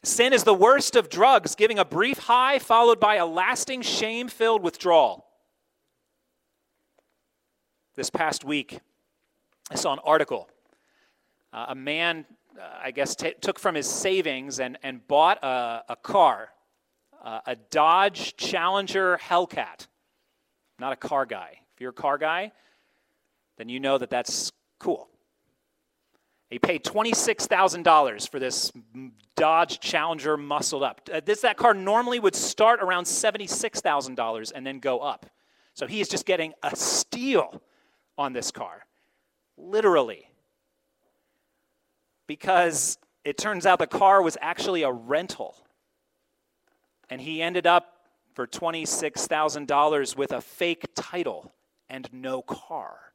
[0.04, 4.28] Sin is the worst of drugs, giving a brief high followed by a lasting shame
[4.28, 5.26] filled withdrawal.
[7.96, 8.80] This past week,
[9.72, 10.50] I saw an article.
[11.52, 12.26] Uh, a man,
[12.58, 16.50] uh, I guess, t- took from his savings and, and bought a, a car,
[17.23, 19.88] uh, a Dodge Challenger Hellcat.
[20.80, 21.60] Not a car guy.
[21.73, 22.51] If you're a car guy,
[23.58, 25.10] then you know that that's cool.
[26.49, 28.71] He paid $26,000 for this
[29.36, 31.01] Dodge Challenger muscled up.
[31.12, 35.25] Uh, this, that car normally would start around $76,000 and then go up.
[35.73, 37.62] So he is just getting a steal
[38.17, 38.86] on this car.
[39.58, 40.30] Literally.
[42.27, 45.56] Because it turns out the car was actually a rental.
[47.10, 47.93] And he ended up
[48.34, 51.54] for $26,000 with a fake title
[51.89, 53.13] and no car.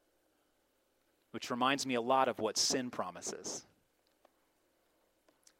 [1.31, 3.65] Which reminds me a lot of what sin promises.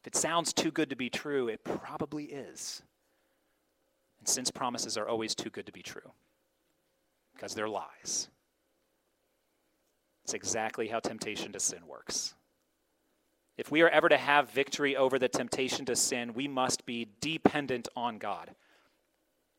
[0.01, 2.81] If it sounds too good to be true, it probably is.
[4.19, 6.11] And sin's promises are always too good to be true
[7.33, 8.29] because they're lies.
[10.23, 12.35] It's exactly how temptation to sin works.
[13.57, 17.07] If we are ever to have victory over the temptation to sin, we must be
[17.21, 18.51] dependent on God.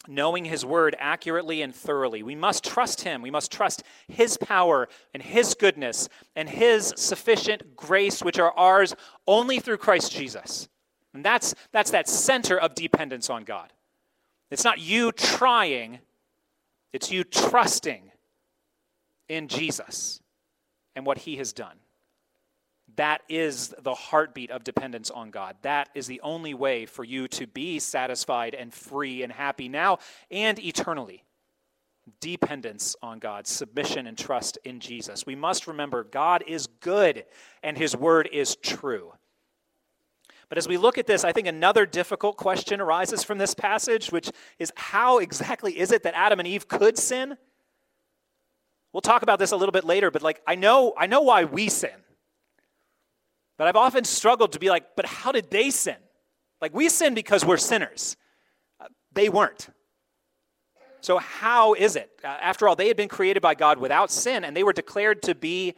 [0.06, 3.22] Knowing His word accurately and thoroughly, we must trust Him.
[3.22, 8.94] We must trust His power and His goodness and His sufficient grace, which are ours
[9.26, 10.68] only through Christ Jesus.
[11.14, 13.72] And that's, that's that center of dependence on God.
[14.50, 16.00] It's not you trying,
[16.92, 18.10] it's you trusting
[19.28, 20.20] in Jesus
[20.94, 21.76] and what He has done.
[22.96, 25.56] That is the heartbeat of dependence on God.
[25.62, 29.98] That is the only way for you to be satisfied and free and happy now
[30.30, 31.24] and eternally.
[32.20, 35.26] Dependence on God, submission and trust in Jesus.
[35.26, 37.24] We must remember God is good
[37.62, 39.12] and His word is true.
[40.48, 44.12] But as we look at this, I think another difficult question arises from this passage,
[44.12, 47.38] which is how exactly is it that Adam and Eve could sin?
[48.94, 51.44] we'll talk about this a little bit later, but like I know I know why
[51.44, 51.90] we sin.
[53.56, 55.96] But I've often struggled to be like, but how did they sin?
[56.60, 58.16] Like we sin because we're sinners.
[58.80, 59.68] Uh, they weren't.
[61.00, 62.10] So how is it?
[62.24, 65.22] Uh, after all, they had been created by God without sin and they were declared
[65.24, 65.74] to be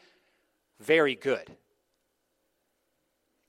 [0.80, 1.56] very good.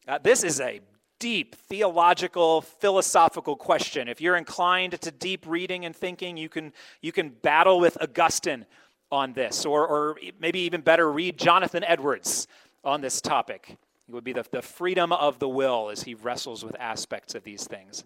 [0.07, 0.79] Uh, this is a
[1.19, 4.07] deep theological, philosophical question.
[4.07, 8.65] If you're inclined to deep reading and thinking, you can, you can battle with Augustine
[9.11, 12.47] on this, or, or maybe even better, read Jonathan Edwards
[12.83, 13.77] on this topic.
[14.07, 17.43] It would be the, the freedom of the will as he wrestles with aspects of
[17.43, 18.05] these things.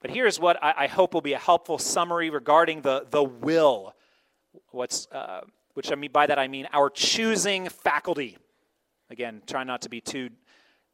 [0.00, 3.94] But here's what I, I hope will be a helpful summary regarding the, the will.
[4.70, 5.42] What's, uh,
[5.74, 8.38] which I mean by that, I mean our choosing faculty.
[9.10, 10.30] Again, try not to be too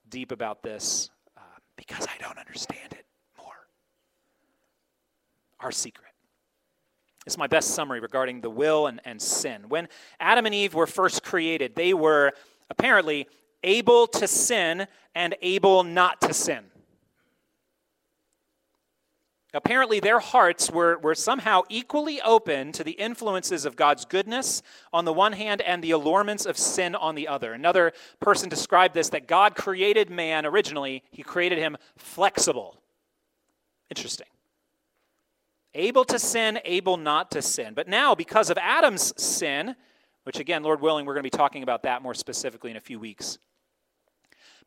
[0.09, 1.41] deep about this uh,
[1.77, 3.05] because I don't understand it
[3.37, 3.69] more.
[5.61, 6.07] Our secret.
[7.27, 9.65] It's my best summary regarding the will and, and sin.
[9.69, 9.89] When
[10.19, 12.33] Adam and Eve were first created, they were
[12.71, 13.27] apparently
[13.63, 16.65] able to sin and able not to sin.
[19.57, 25.07] Apparently, their hearts were, were somehow equally open to the influences of God's goodness on
[25.07, 27.55] the one hand and the allurements of sin on the other.
[27.55, 32.77] Another person described this that God created man originally, he created him flexible.
[33.89, 34.27] Interesting.
[35.75, 37.73] Able to sin, able not to sin.
[37.75, 39.75] But now, because of Adam's sin,
[40.27, 42.81] which again, Lord willing, we're going to be talking about that more specifically in a
[42.81, 43.39] few weeks.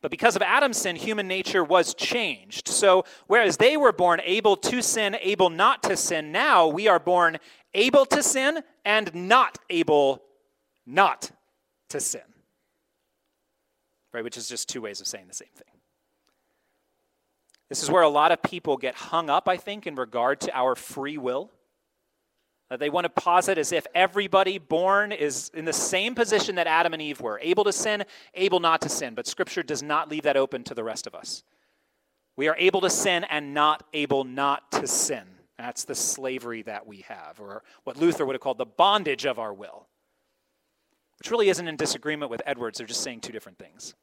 [0.00, 2.66] But because of Adam's sin, human nature was changed.
[2.66, 6.98] So, whereas they were born able to sin, able not to sin, now we are
[6.98, 7.36] born
[7.74, 10.22] able to sin and not able
[10.86, 11.30] not
[11.90, 12.22] to sin.
[14.14, 14.24] Right?
[14.24, 15.66] Which is just two ways of saying the same thing.
[17.68, 20.56] This is where a lot of people get hung up, I think, in regard to
[20.56, 21.50] our free will.
[22.70, 26.68] Uh, they want to posit as if everybody born is in the same position that
[26.68, 28.04] Adam and Eve were able to sin,
[28.34, 29.14] able not to sin.
[29.14, 31.42] But Scripture does not leave that open to the rest of us.
[32.36, 35.24] We are able to sin and not able not to sin.
[35.58, 39.38] That's the slavery that we have, or what Luther would have called the bondage of
[39.38, 39.88] our will,
[41.18, 42.78] which really isn't in disagreement with Edwards.
[42.78, 43.94] They're just saying two different things.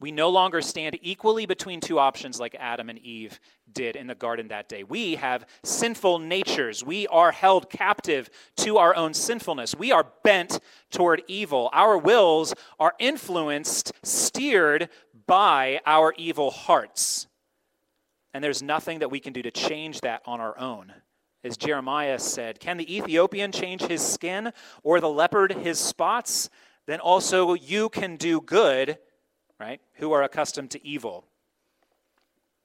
[0.00, 3.38] We no longer stand equally between two options like Adam and Eve
[3.70, 4.82] did in the garden that day.
[4.82, 6.82] We have sinful natures.
[6.82, 9.76] We are held captive to our own sinfulness.
[9.76, 10.58] We are bent
[10.90, 11.68] toward evil.
[11.74, 14.88] Our wills are influenced, steered
[15.26, 17.26] by our evil hearts.
[18.32, 20.94] And there's nothing that we can do to change that on our own.
[21.44, 26.48] As Jeremiah said, Can the Ethiopian change his skin or the leopard his spots?
[26.86, 28.98] Then also you can do good
[29.60, 29.80] right?
[29.96, 31.24] Who are accustomed to evil.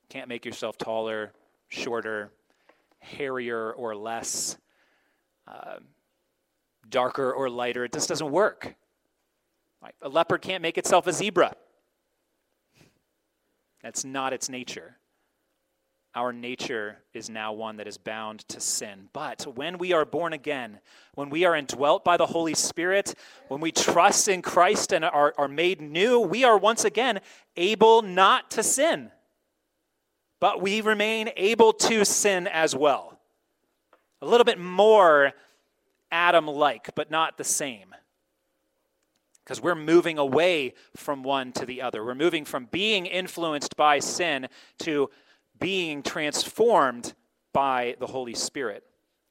[0.09, 1.33] Can't make yourself taller,
[1.67, 2.31] shorter,
[2.99, 4.57] hairier or less,
[5.47, 5.75] uh,
[6.89, 7.83] darker or lighter.
[7.83, 8.75] It just doesn't work.
[9.81, 9.93] Right?
[10.01, 11.53] A leopard can't make itself a zebra.
[13.83, 14.97] That's not its nature
[16.16, 19.09] our nature is now one that is bound to sin.
[19.11, 20.80] But when we are born again,
[21.13, 23.13] when we are indwelt by the Holy Spirit,
[23.49, 27.20] when we trust in Christ and are, are made new, we are once again
[27.57, 29.11] able not to sin.
[30.39, 33.20] But we remain able to sin as well.
[34.22, 35.34] A little bit more
[36.11, 37.93] Adam like, but not the same.
[39.43, 42.03] Because we're moving away from one to the other.
[42.03, 44.47] We're moving from being influenced by sin
[44.80, 45.09] to
[45.59, 47.13] being transformed
[47.53, 48.83] by the Holy Spirit.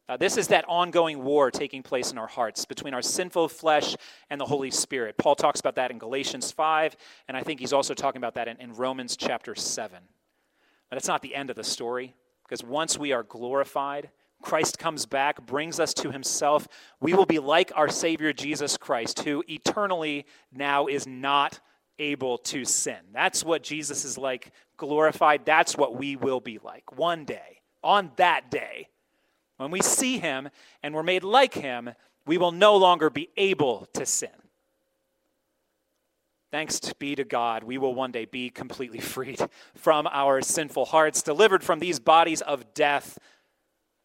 [0.06, 3.96] Uh, this is that ongoing war taking place in our hearts between our sinful flesh
[4.28, 5.16] and the Holy Spirit.
[5.16, 6.96] Paul talks about that in Galatians 5,
[7.28, 9.98] and I think he's also talking about that in, in Romans chapter 7.
[10.90, 12.14] But it's not the end of the story,
[12.46, 14.10] because once we are glorified,
[14.42, 16.68] Christ comes back, brings us to himself,
[17.00, 21.60] we will be like our Savior Jesus Christ, who eternally now is not
[21.98, 22.98] able to sin.
[23.12, 25.44] That's what Jesus is like glorified.
[25.44, 28.88] That's what we will be like one day, on that day.
[29.56, 30.48] When we see him
[30.82, 31.90] and we're made like him,
[32.26, 34.30] we will no longer be able to sin.
[36.50, 39.40] Thanks be to God, we will one day be completely freed
[39.74, 43.18] from our sinful hearts, delivered from these bodies of death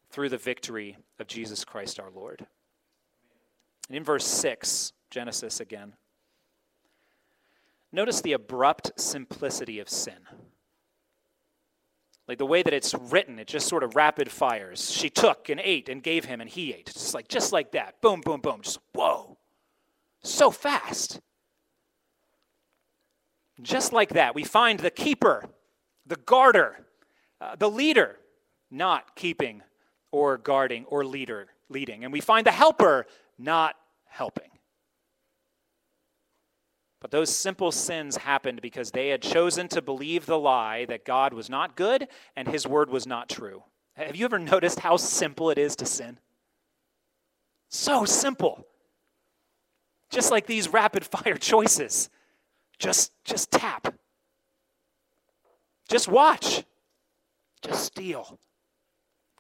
[0.09, 2.47] through the victory of Jesus Christ our Lord.
[3.87, 5.93] And in verse 6, Genesis again.
[7.91, 10.19] Notice the abrupt simplicity of sin.
[12.29, 14.91] Like the way that it's written, it just sort of rapid fires.
[14.91, 16.85] She took and ate and gave him, and he ate.
[16.85, 17.99] Just like just like that.
[18.01, 18.61] Boom, boom, boom.
[18.61, 19.35] Just whoa.
[20.21, 21.21] So fast.
[23.59, 25.49] Just like that, we find the keeper,
[26.05, 26.85] the guarder,
[27.41, 28.17] uh, the leader,
[28.69, 29.63] not keeping
[30.11, 32.03] or guarding or leader leading.
[32.03, 33.07] And we find the helper,
[33.39, 33.75] not
[34.05, 34.51] helping.
[37.01, 41.33] But those simple sins happened because they had chosen to believe the lie that God
[41.33, 43.63] was not good and his word was not true.
[43.95, 46.19] Have you ever noticed how simple it is to sin?
[47.69, 48.65] So simple.
[50.09, 52.09] Just like these rapid fire choices.
[52.77, 53.93] Just just tap.
[55.87, 56.63] Just watch.
[57.61, 58.39] Just steal.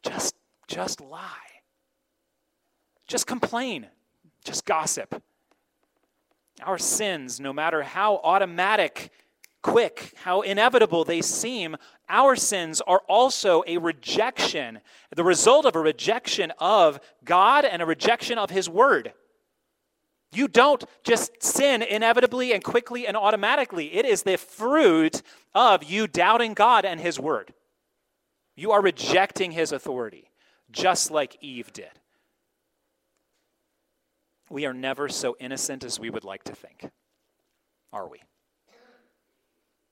[0.03, 0.35] Just
[0.67, 1.61] just lie.
[3.07, 3.87] Just complain.
[4.43, 5.21] Just gossip.
[6.63, 9.11] Our sins, no matter how automatic,
[9.61, 11.75] quick, how inevitable they seem,
[12.07, 14.79] our sins are also a rejection,
[15.15, 19.13] the result of a rejection of God and a rejection of His Word.
[20.31, 23.93] You don't just sin inevitably and quickly and automatically.
[23.95, 25.21] It is the fruit
[25.55, 27.53] of you doubting God and His Word.
[28.55, 30.29] You are rejecting His authority,
[30.71, 31.99] just like Eve did.
[34.49, 36.89] We are never so innocent as we would like to think,
[37.93, 38.21] are we?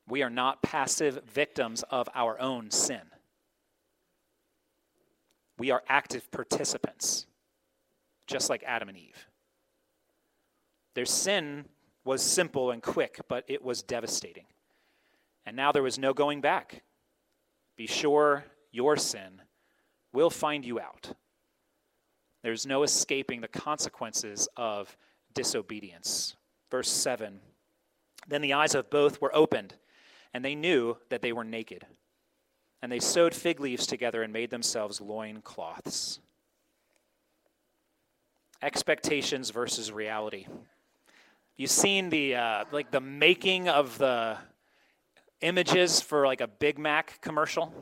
[0.07, 3.01] We are not passive victims of our own sin.
[5.57, 7.25] We are active participants,
[8.25, 9.27] just like Adam and Eve.
[10.93, 11.65] Their sin
[12.03, 14.45] was simple and quick, but it was devastating.
[15.45, 16.81] And now there was no going back.
[17.75, 19.41] Be sure your sin
[20.13, 21.13] will find you out.
[22.47, 24.95] There's no escaping the consequences of
[25.33, 26.37] disobedience.
[26.71, 27.41] Verse 7
[28.25, 29.73] Then the eyes of both were opened,
[30.33, 31.85] and they knew that they were naked.
[32.81, 36.21] And they sewed fig leaves together and made themselves loin cloths.
[38.61, 40.47] Expectations versus reality.
[41.57, 44.37] You've seen the uh, like the making of the
[45.41, 47.73] images for like a Big Mac commercial.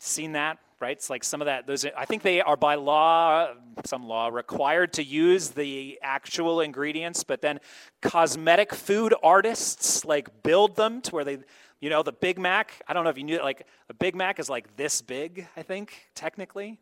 [0.00, 0.96] Seen that, right?
[0.96, 1.66] It's like some of that.
[1.66, 3.48] Those I think they are by law,
[3.84, 7.60] some law required to use the actual ingredients, but then
[8.00, 11.38] cosmetic food artists like build them to where they,
[11.80, 12.82] you know, the Big Mac.
[12.88, 13.42] I don't know if you knew, it.
[13.42, 15.46] like a Big Mac is like this big.
[15.56, 16.80] I think technically.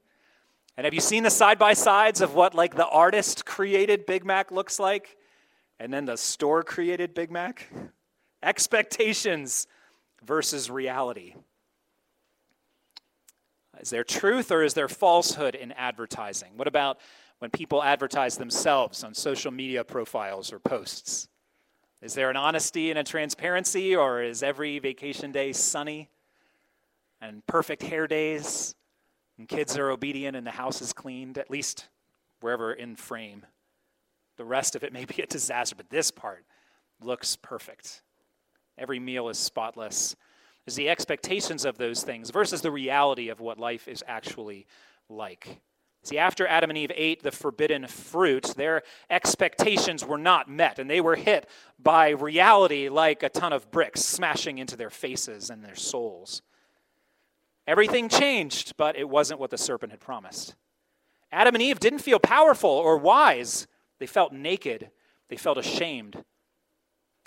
[0.76, 4.24] And have you seen the side by sides of what like the artist created Big
[4.24, 5.16] Mac looks like?
[5.80, 7.68] And then the store created Big Mac?
[8.42, 9.66] Expectations
[10.24, 11.34] versus reality.
[13.81, 16.53] Is there truth or is there falsehood in advertising?
[16.57, 16.99] What about
[17.39, 21.29] when people advertise themselves on social media profiles or posts?
[22.01, 26.09] Is there an honesty and a transparency, or is every vacation day sunny
[27.20, 28.74] and perfect hair days
[29.37, 31.89] and kids are obedient and the house is cleaned, at least
[32.41, 33.45] wherever in frame?
[34.37, 36.45] The rest of it may be a disaster, but this part
[37.01, 38.03] looks perfect.
[38.76, 40.14] Every meal is spotless
[40.69, 44.66] is the expectations of those things versus the reality of what life is actually
[45.09, 45.62] like.
[46.03, 50.89] See, after Adam and Eve ate the forbidden fruit, their expectations were not met, and
[50.89, 51.49] they were hit
[51.79, 56.43] by reality like a ton of bricks smashing into their faces and their souls.
[57.66, 60.55] Everything changed, but it wasn't what the serpent had promised.
[61.33, 63.66] Adam and Eve didn't feel powerful or wise,
[64.01, 64.91] they felt naked,
[65.29, 66.25] they felt ashamed.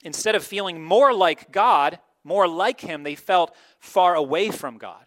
[0.04, 5.06] Instead of feeling more like God, more like him, they felt far away from God.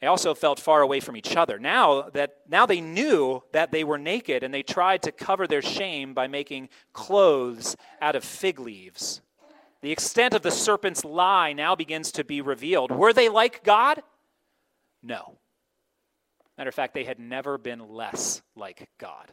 [0.00, 1.58] They also felt far away from each other.
[1.58, 5.62] Now that now they knew that they were naked and they tried to cover their
[5.62, 9.20] shame by making clothes out of fig leaves.
[9.80, 12.92] The extent of the serpent's lie now begins to be revealed.
[12.92, 14.02] Were they like God?
[15.02, 15.38] No.
[16.56, 19.32] Matter of fact, they had never been less like God.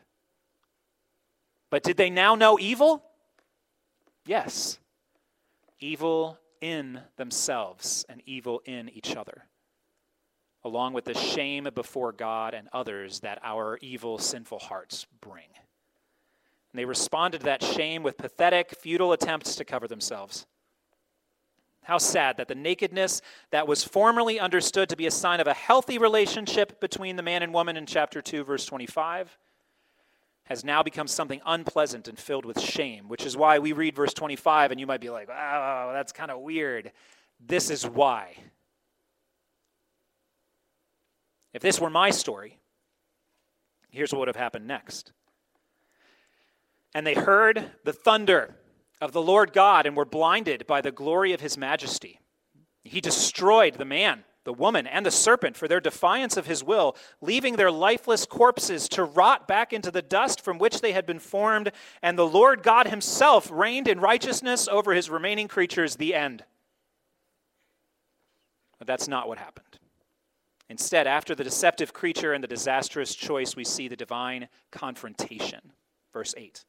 [1.70, 3.04] But did they now know evil?
[4.26, 4.80] Yes
[5.80, 9.46] evil in themselves and evil in each other,
[10.64, 15.50] along with the shame before God and others that our evil, sinful hearts bring.
[16.72, 20.46] And they responded to that shame with pathetic, futile attempts to cover themselves.
[21.84, 23.22] How sad that the nakedness
[23.52, 27.44] that was formerly understood to be a sign of a healthy relationship between the man
[27.44, 29.38] and woman in chapter 2, verse 25,
[30.46, 34.14] has now become something unpleasant and filled with shame, which is why we read verse
[34.14, 36.92] 25 and you might be like, oh, that's kind of weird.
[37.40, 38.36] This is why.
[41.54, 42.60] If this were my story,
[43.90, 45.12] here's what would have happened next.
[46.94, 48.56] And they heard the thunder
[49.02, 52.20] of the Lord God and were blinded by the glory of his majesty.
[52.84, 56.96] He destroyed the man the woman, and the serpent for their defiance of his will,
[57.20, 61.20] leaving their lifeless corpses to rot back into the dust from which they had been
[61.20, 61.72] formed.
[62.02, 66.44] And the Lord God himself reigned in righteousness over his remaining creatures, the end.
[68.78, 69.80] But that's not what happened.
[70.70, 75.72] Instead, after the deceptive creature and the disastrous choice, we see the divine confrontation.
[76.14, 76.66] Verse 8.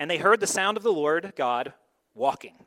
[0.00, 1.72] And they heard the sound of the Lord God
[2.14, 2.66] walking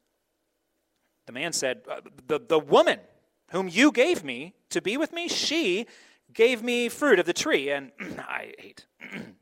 [1.31, 2.99] The man said, uh, the, the woman
[3.51, 5.85] whom you gave me to be with me, she
[6.33, 8.85] gave me fruit of the tree, and I ate.
[9.13, 9.35] and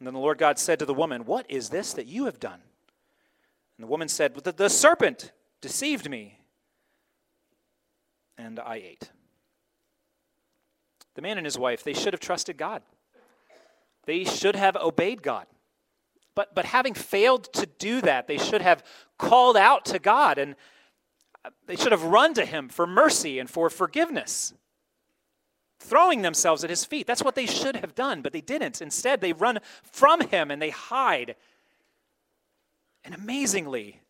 [0.00, 2.60] then the Lord God said to the woman, What is this that you have done?
[3.76, 6.38] And the woman said, The, the serpent deceived me,
[8.36, 9.10] and I ate.
[11.16, 12.82] The man and his wife, they should have trusted God.
[14.04, 15.48] They should have obeyed God.
[16.38, 18.84] But, but having failed to do that, they should have
[19.18, 20.54] called out to God and
[21.66, 24.54] they should have run to Him for mercy and for forgiveness,
[25.80, 27.08] throwing themselves at His feet.
[27.08, 28.80] That's what they should have done, but they didn't.
[28.80, 31.34] Instead, they run from Him and they hide.
[33.04, 34.00] And amazingly,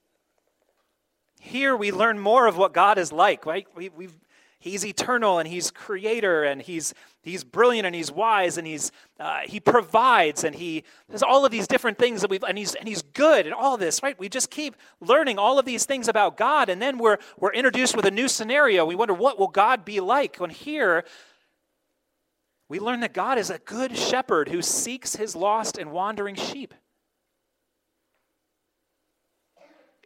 [1.40, 3.66] here we learn more of what God is like, right?
[3.74, 4.18] We, we've,
[4.58, 6.92] he's eternal and he's creator and he's,
[7.28, 11.50] he's brilliant and he's wise and he's, uh, he provides and he does all of
[11.50, 14.18] these different things that we've, and he's, and he's good and all this, right?
[14.18, 17.96] We just keep learning all of these things about God and then we're, we're introduced
[17.96, 18.84] with a new scenario.
[18.84, 20.36] We wonder, what will God be like?
[20.36, 21.04] When here,
[22.68, 26.74] we learn that God is a good shepherd who seeks his lost and wandering sheep.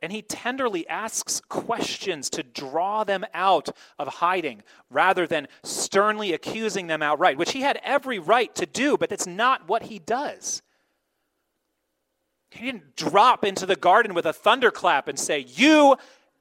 [0.03, 3.69] And he tenderly asks questions to draw them out
[4.01, 8.99] of hiding rather than sternly accusing them outright, which he had every right to do,
[8.99, 10.61] but that's not what he does.
[12.51, 15.97] He didn't drop into the garden with a thunderclap and say, You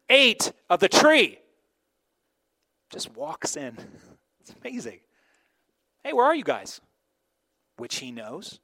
[0.09, 1.38] ate of the tree.
[2.89, 3.78] Just walks in.
[4.41, 5.01] It's amazing.
[6.03, 6.82] Hey, where are you guys?
[7.78, 8.59] Which he knows.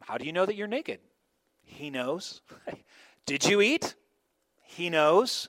[0.00, 1.00] How do you know that you're naked?
[1.64, 2.40] He knows.
[3.26, 3.94] Did you eat?
[4.62, 5.48] He knows.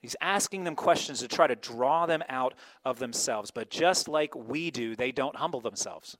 [0.00, 2.54] He's asking them questions to try to draw them out
[2.84, 3.50] of themselves.
[3.50, 6.16] But just like we do, they don't humble themselves.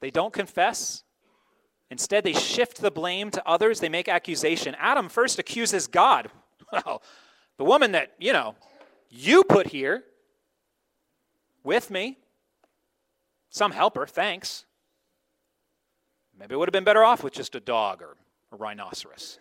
[0.00, 1.04] They don't confess.
[1.90, 3.80] Instead, they shift the blame to others.
[3.80, 4.74] They make accusation.
[4.78, 6.30] Adam first accuses God.
[6.72, 7.02] Well,
[7.56, 8.54] the woman that, you know,
[9.08, 10.04] you put here
[11.64, 12.16] with me,
[13.48, 14.66] some helper, thanks.
[16.40, 18.16] Maybe it would have been better off with just a dog or
[18.50, 19.38] a rhinoceros.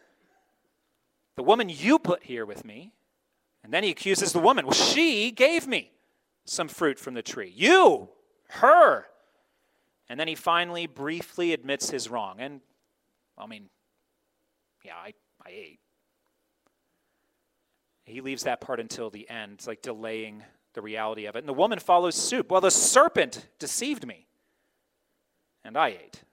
[1.38, 2.92] The woman you put here with me,
[3.64, 4.66] and then he accuses the woman.
[4.66, 5.92] Well, she gave me
[6.44, 7.54] some fruit from the tree.
[7.56, 8.10] You,
[8.50, 9.06] her.
[10.10, 12.36] And then he finally briefly admits his wrong.
[12.40, 12.60] And,
[13.38, 13.70] I mean,
[14.84, 15.14] yeah, I,
[15.46, 15.80] I ate.
[18.04, 19.54] He leaves that part until the end.
[19.54, 20.44] It's like delaying
[20.74, 21.40] the reality of it.
[21.40, 22.50] And the woman follows suit.
[22.50, 24.26] Well, the serpent deceived me,
[25.64, 26.24] and I ate.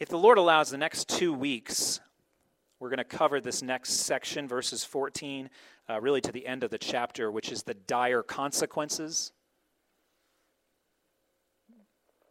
[0.00, 2.00] If the Lord allows, the next two weeks,
[2.78, 5.50] we're going to cover this next section, verses 14,
[5.90, 9.32] uh, really to the end of the chapter, which is the dire consequences.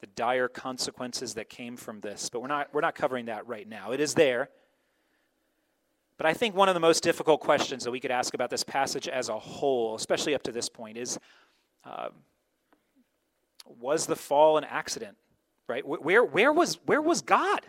[0.01, 2.31] The dire consequences that came from this.
[2.31, 3.91] But we're not, we're not covering that right now.
[3.91, 4.49] It is there.
[6.17, 8.63] But I think one of the most difficult questions that we could ask about this
[8.63, 11.19] passage as a whole, especially up to this point, is
[11.85, 12.09] uh,
[13.79, 15.15] was the fall an accident?
[15.69, 15.85] Right?
[15.85, 17.61] Where, where, was, where was God?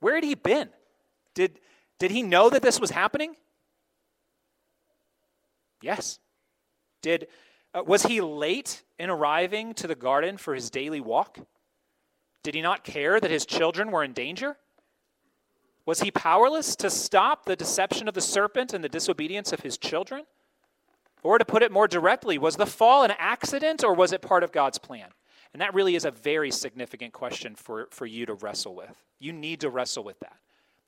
[0.00, 0.68] Where had he been?
[1.34, 1.58] Did,
[1.98, 3.34] did he know that this was happening?
[5.82, 6.20] Yes.
[7.02, 7.26] Did,
[7.74, 11.38] uh, was he late in arriving to the garden for his daily walk?
[12.44, 14.56] Did he not care that his children were in danger?
[15.86, 19.76] Was he powerless to stop the deception of the serpent and the disobedience of his
[19.76, 20.24] children?
[21.22, 24.44] Or to put it more directly, was the fall an accident or was it part
[24.44, 25.08] of God's plan?
[25.54, 29.00] And that really is a very significant question for, for you to wrestle with.
[29.20, 30.36] You need to wrestle with that.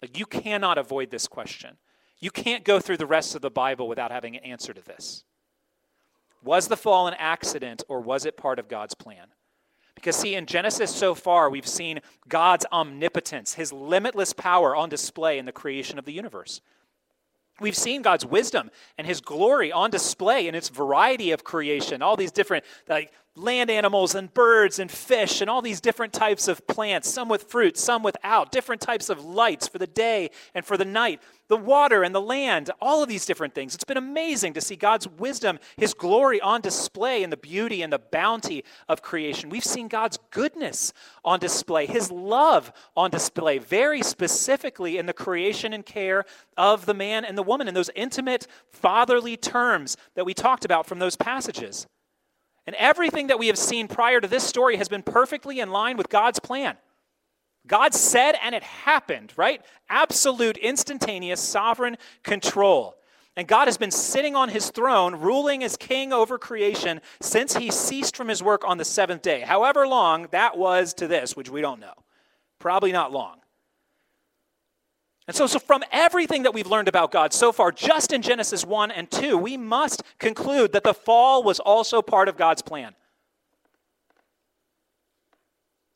[0.02, 1.76] Like, you cannot avoid this question.
[2.18, 5.24] You can't go through the rest of the Bible without having an answer to this.
[6.42, 9.28] Was the fall an accident or was it part of God's plan?
[9.94, 15.38] Because, see, in Genesis so far, we've seen God's omnipotence, his limitless power on display
[15.38, 16.60] in the creation of the universe.
[17.60, 22.16] We've seen God's wisdom and his glory on display in its variety of creation, all
[22.16, 26.66] these different like land animals and birds and fish and all these different types of
[26.66, 30.76] plants, some with fruit, some without, different types of lights for the day and for
[30.76, 33.74] the night, the water and the land, all of these different things.
[33.74, 37.92] It's been amazing to see God's wisdom, His glory on display in the beauty and
[37.92, 39.50] the bounty of creation.
[39.50, 40.92] We've seen God's goodness
[41.24, 46.24] on display, His love on display, very specifically in the creation and care
[46.56, 50.86] of the man and the woman in those intimate fatherly terms that we talked about
[50.86, 51.86] from those passages.
[52.66, 55.96] And everything that we have seen prior to this story has been perfectly in line
[55.96, 56.76] with God's plan.
[57.66, 59.60] God said and it happened, right?
[59.88, 62.96] Absolute, instantaneous, sovereign control.
[63.36, 67.70] And God has been sitting on his throne, ruling as king over creation since he
[67.70, 69.40] ceased from his work on the seventh day.
[69.40, 71.92] However long that was to this, which we don't know.
[72.58, 73.36] Probably not long.
[75.26, 78.64] And so, so, from everything that we've learned about God so far, just in Genesis
[78.64, 82.94] 1 and 2, we must conclude that the fall was also part of God's plan.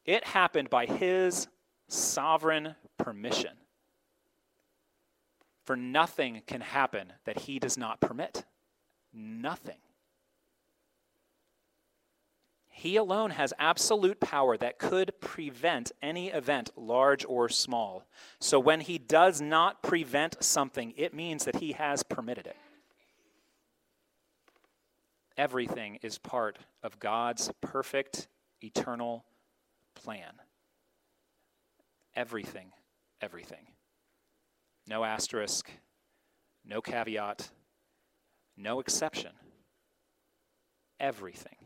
[0.04, 1.46] It happened by His
[1.88, 3.52] sovereign permission.
[5.64, 8.44] For nothing can happen that He does not permit.
[9.12, 9.78] Nothing.
[12.80, 18.06] He alone has absolute power that could prevent any event, large or small.
[18.38, 22.56] So when he does not prevent something, it means that he has permitted it.
[25.36, 28.28] Everything is part of God's perfect,
[28.62, 29.26] eternal
[29.94, 30.32] plan.
[32.16, 32.72] Everything,
[33.20, 33.66] everything.
[34.88, 35.70] No asterisk,
[36.64, 37.50] no caveat,
[38.56, 39.32] no exception.
[40.98, 41.56] Everything.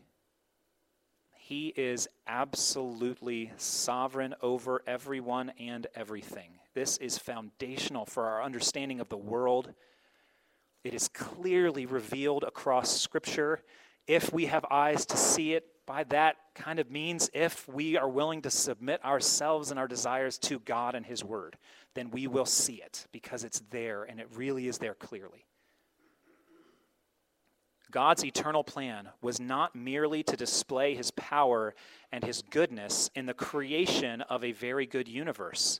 [1.47, 6.49] He is absolutely sovereign over everyone and everything.
[6.73, 9.71] This is foundational for our understanding of the world.
[10.83, 13.61] It is clearly revealed across Scripture.
[14.07, 18.09] If we have eyes to see it, by that kind of means if we are
[18.09, 21.59] willing to submit ourselves and our desires to God and His Word,
[21.93, 25.45] then we will see it because it's there and it really is there clearly.
[27.91, 31.75] God's eternal plan was not merely to display his power
[32.11, 35.79] and his goodness in the creation of a very good universe.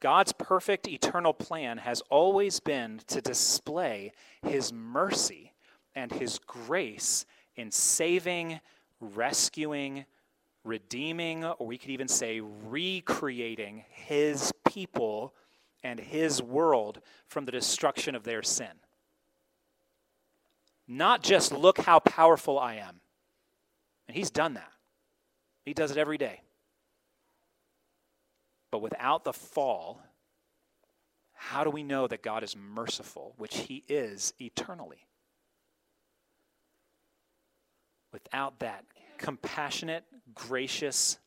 [0.00, 4.12] God's perfect eternal plan has always been to display
[4.42, 5.54] his mercy
[5.94, 7.24] and his grace
[7.56, 8.60] in saving,
[9.00, 10.04] rescuing,
[10.64, 15.34] redeeming, or we could even say recreating his people
[15.82, 18.72] and his world from the destruction of their sin.
[20.86, 23.00] Not just look how powerful I am.
[24.06, 24.72] And he's done that.
[25.64, 26.40] He does it every day.
[28.70, 30.02] But without the fall,
[31.32, 35.06] how do we know that God is merciful, which he is eternally?
[38.12, 38.84] Without that
[39.18, 40.04] compassionate,
[40.34, 41.18] gracious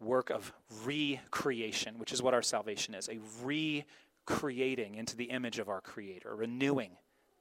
[0.00, 0.52] work of
[0.84, 6.34] recreation, which is what our salvation is a recreating into the image of our Creator,
[6.34, 6.92] renewing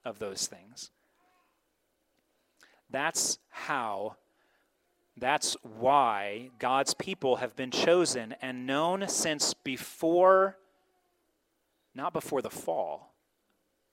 [0.04, 0.92] of those things.
[2.90, 4.16] That's how,
[5.16, 10.58] that's why God's people have been chosen and known since before,
[11.94, 13.14] not before the fall,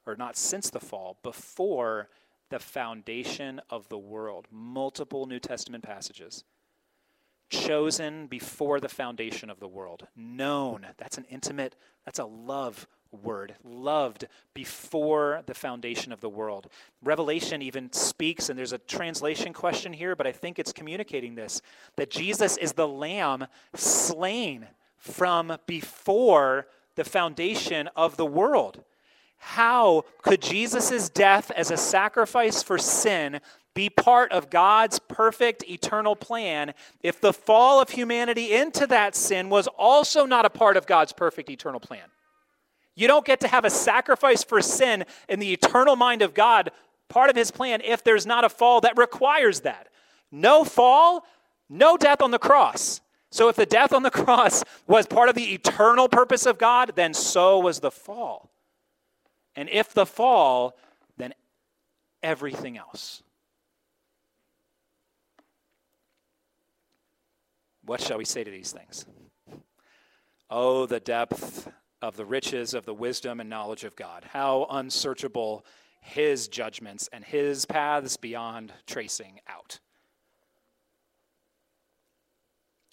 [0.06, 2.08] or not since the fall, before
[2.48, 4.46] the foundation of the world.
[4.50, 6.44] Multiple New Testament passages.
[7.50, 10.06] Chosen before the foundation of the world.
[10.16, 10.86] Known.
[10.96, 16.68] That's an intimate, that's a love word, loved before the foundation of the world.
[17.02, 21.62] Revelation even speaks, and there's a translation question here, but I think it's communicating this
[21.96, 28.82] that Jesus is the lamb slain from before the foundation of the world.
[29.38, 33.40] How could Jesus' death as a sacrifice for sin
[33.74, 39.50] be part of God's perfect eternal plan if the fall of humanity into that sin
[39.50, 42.08] was also not a part of God's perfect eternal plan?
[42.96, 46.70] You don't get to have a sacrifice for sin in the eternal mind of God,
[47.08, 49.88] part of his plan, if there's not a fall that requires that.
[50.32, 51.24] No fall,
[51.68, 53.02] no death on the cross.
[53.30, 56.92] So if the death on the cross was part of the eternal purpose of God,
[56.96, 58.50] then so was the fall.
[59.54, 60.76] And if the fall,
[61.18, 61.34] then
[62.22, 63.22] everything else.
[67.84, 69.04] What shall we say to these things?
[70.50, 71.68] Oh, the depth
[72.06, 74.24] of the riches of the wisdom and knowledge of God.
[74.32, 75.64] How unsearchable
[76.00, 79.80] his judgments and his paths beyond tracing out.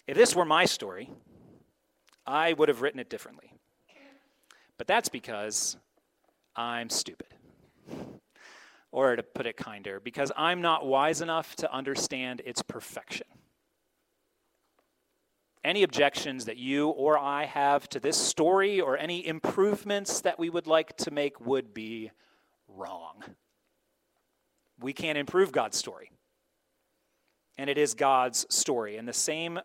[0.07, 1.11] If this were my story,
[2.26, 3.53] I would have written it differently.
[4.80, 5.78] But that's because
[6.55, 7.28] I'm stupid.
[8.93, 13.26] or to put it kinder, because I'm not wise enough to understand its perfection.
[15.64, 20.49] Any objections that you or I have to this story or any improvements that we
[20.49, 22.11] would like to make would be
[22.68, 23.24] wrong.
[24.80, 26.11] We can't improve God's story.
[27.57, 28.97] And it is God's story.
[28.97, 29.59] And the same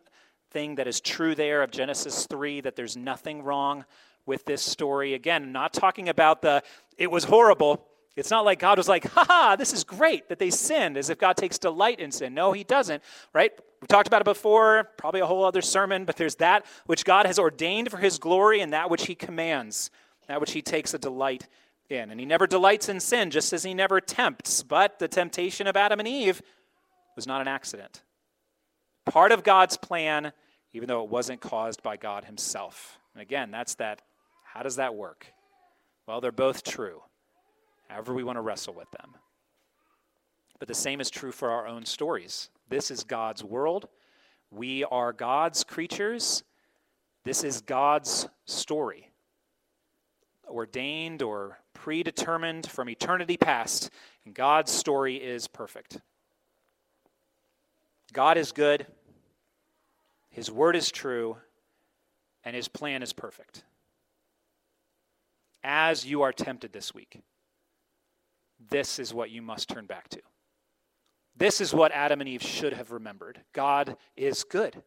[0.51, 3.85] thing that is true there of Genesis 3 that there's nothing wrong
[4.25, 5.15] with this story.
[5.15, 6.63] Again, not talking about the
[6.97, 7.87] it was horrible.
[8.19, 11.09] It's not like God was like, ha, ha, this is great that they sinned, as
[11.09, 12.35] if God takes delight in sin.
[12.35, 13.03] No, he doesn't,
[13.33, 13.53] right?
[13.81, 17.27] We talked about it before, probably a whole other sermon, but there's that which God
[17.27, 19.91] has ordained for his glory and that which he commands,
[20.27, 21.47] that which he takes a delight
[21.89, 22.11] in.
[22.11, 24.64] And he never delights in sin, just as he never tempts.
[24.64, 26.43] But the temptation of Adam and Eve
[27.14, 28.03] was not an accident.
[29.07, 30.33] Part of God's plan,
[30.73, 32.99] even though it wasn't caused by God himself.
[33.14, 34.03] And again, that's that.
[34.45, 35.27] How does that work?
[36.07, 37.03] Well, they're both true
[37.89, 39.14] however we want to wrestle with them.
[40.59, 42.51] But the same is true for our own stories.
[42.68, 43.89] This is God's world.
[44.51, 46.43] We are God's creatures.
[47.24, 49.11] This is God's story.
[50.49, 53.91] Ordained or predetermined from eternity past,
[54.24, 55.99] and God's story is perfect.
[58.12, 58.86] God is good,
[60.30, 61.36] His word is true,
[62.45, 63.64] and His plan is perfect.
[65.62, 67.20] As you are tempted this week,
[68.71, 70.21] this is what you must turn back to.
[71.37, 74.83] This is what Adam and Eve should have remembered God is good,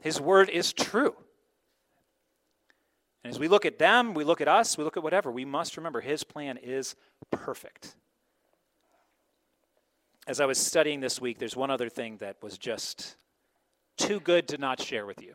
[0.00, 1.14] His word is true.
[3.22, 5.46] And as we look at them, we look at us, we look at whatever, we
[5.46, 6.94] must remember His plan is
[7.30, 7.96] perfect.
[10.26, 13.16] As I was studying this week, there's one other thing that was just
[13.98, 15.34] too good to not share with you.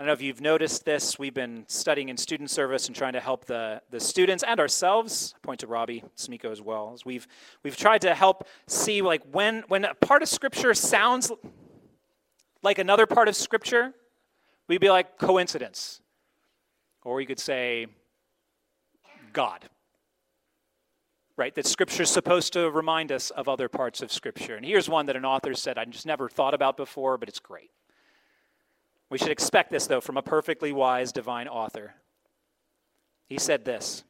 [0.00, 1.18] I don't know if you've noticed this.
[1.18, 5.34] We've been studying in student service and trying to help the, the students and ourselves.
[5.36, 6.92] I point to Robbie Smiko as well.
[6.94, 7.28] As we've
[7.62, 11.30] we've tried to help see like when when a part of Scripture sounds
[12.62, 13.92] like another part of Scripture,
[14.68, 16.00] we'd be like coincidence,
[17.04, 17.86] or you could say
[19.34, 19.68] God.
[21.36, 24.56] Right, that Scripture is supposed to remind us of other parts of Scripture.
[24.56, 27.38] And here's one that an author said I just never thought about before, but it's
[27.38, 27.70] great.
[29.10, 31.94] We should expect this, though, from a perfectly wise divine author.
[33.28, 34.04] He said this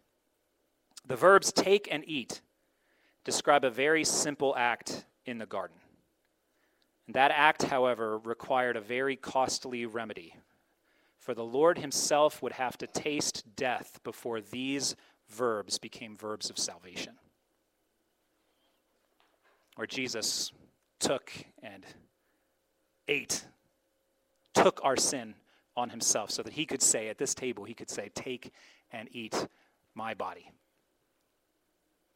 [1.06, 2.42] The verbs take and eat
[3.24, 5.76] describe a very simple act in the garden.
[7.08, 10.34] That act, however, required a very costly remedy.
[11.18, 14.96] For the Lord himself would have to taste death before these
[15.28, 17.14] verbs became verbs of salvation.
[19.76, 20.52] Or Jesus
[20.98, 21.32] took
[21.62, 21.84] and
[23.06, 23.44] ate
[24.62, 25.34] took our sin
[25.76, 28.52] on himself so that he could say at this table, he could say, Take
[28.92, 29.46] and eat
[29.94, 30.50] my body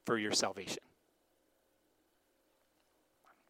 [0.04, 0.82] for your salvation.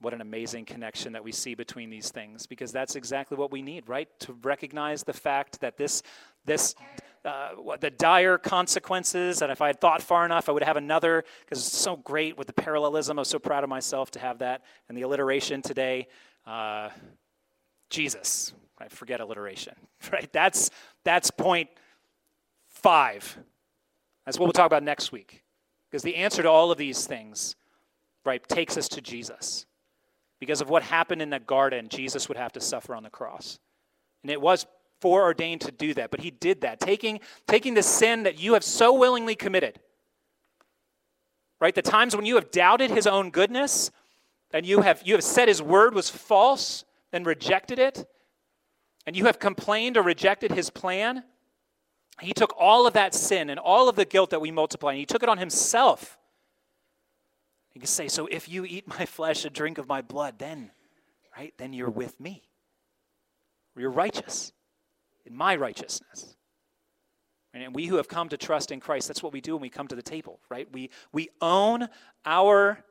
[0.01, 3.63] What an amazing connection that we see between these things because that's exactly what we
[3.63, 4.09] need, right?
[4.21, 6.03] To recognize the fact that this,
[6.45, 6.75] this
[7.25, 11.25] uh, the dire consequences, and if I had thought far enough, I would have another
[11.41, 13.19] because it's so great with the parallelism.
[13.19, 16.09] I was so proud of myself to have that and the alliteration today.
[16.47, 16.91] Uh,
[17.89, 19.75] Jesus, I forget alliteration,
[20.13, 20.33] right?
[20.33, 20.71] That's,
[21.05, 21.71] that's point
[22.69, 23.39] five.
[24.25, 25.43] That's what we'll talk about next week.
[25.91, 27.57] Because the answer to all of these things,
[28.25, 29.67] right, takes us to Jesus.
[30.41, 33.59] Because of what happened in the garden, Jesus would have to suffer on the cross.
[34.23, 34.67] And it was
[35.01, 38.65] foreordained to do that, but he did that, taking, taking the sin that you have
[38.65, 39.79] so willingly committed.
[41.61, 41.75] Right?
[41.75, 43.91] The times when you have doubted his own goodness
[44.53, 48.09] and you have, you have said his word was false and rejected it,
[49.07, 51.25] and you have complained or rejected his plan,
[52.21, 54.99] he took all of that sin and all of the guilt that we multiply, and
[54.99, 56.17] he took it on himself.
[57.75, 60.71] You can say, So if you eat my flesh and drink of my blood, then,
[61.37, 62.43] right, then you're with me.
[63.77, 64.53] You're righteous
[65.27, 66.37] in my righteousness.
[67.53, 69.71] And we who have come to trust in Christ, that's what we do when we
[69.71, 70.67] come to the table, right?
[70.73, 71.89] We, we own
[72.25, 72.83] our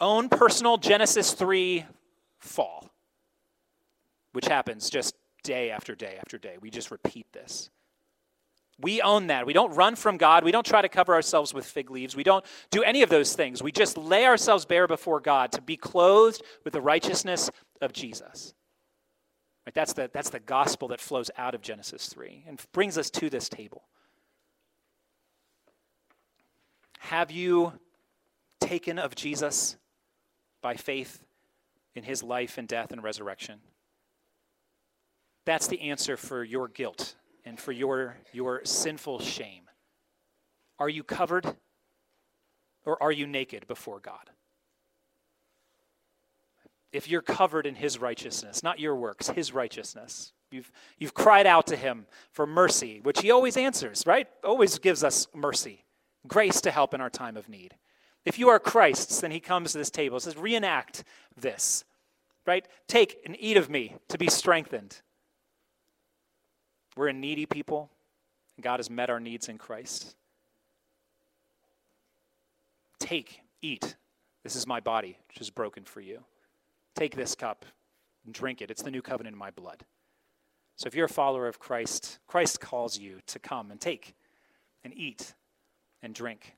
[0.00, 1.84] own personal Genesis 3
[2.38, 2.90] fall,
[4.32, 5.14] which happens just
[5.44, 6.56] day after day after day.
[6.60, 7.70] We just repeat this.
[8.80, 9.46] We own that.
[9.46, 10.42] We don't run from God.
[10.42, 12.16] We don't try to cover ourselves with fig leaves.
[12.16, 13.62] We don't do any of those things.
[13.62, 18.52] We just lay ourselves bare before God to be clothed with the righteousness of Jesus.
[19.64, 19.74] Right?
[19.74, 23.30] That's, the, that's the gospel that flows out of Genesis 3 and brings us to
[23.30, 23.84] this table.
[26.98, 27.74] Have you
[28.60, 29.76] taken of Jesus
[30.62, 31.22] by faith
[31.94, 33.60] in his life and death and resurrection?
[35.44, 39.68] That's the answer for your guilt and for your, your sinful shame.
[40.78, 41.56] Are you covered
[42.84, 44.30] Or are you naked before God?
[46.92, 51.66] If you're covered in his righteousness, not your works, his righteousness, you've, you've cried out
[51.68, 54.28] to him for mercy, which he always answers, right?
[54.44, 55.84] Always gives us mercy,
[56.26, 57.74] grace to help in our time of need.
[58.24, 61.04] If you are Christ's, then he comes to this table and says, reenact
[61.36, 61.84] this,
[62.46, 62.66] right?
[62.86, 65.00] Take and eat of me to be strengthened.
[66.96, 67.90] We're a needy people,
[68.56, 70.14] and God has met our needs in Christ.
[72.98, 73.96] Take, eat.
[74.42, 76.24] This is my body, which is broken for you.
[76.94, 77.64] Take this cup
[78.24, 78.70] and drink it.
[78.70, 79.84] It's the new covenant in my blood.
[80.76, 84.14] So if you're a follower of Christ, Christ calls you to come and take
[84.82, 85.34] and eat
[86.02, 86.54] and drink.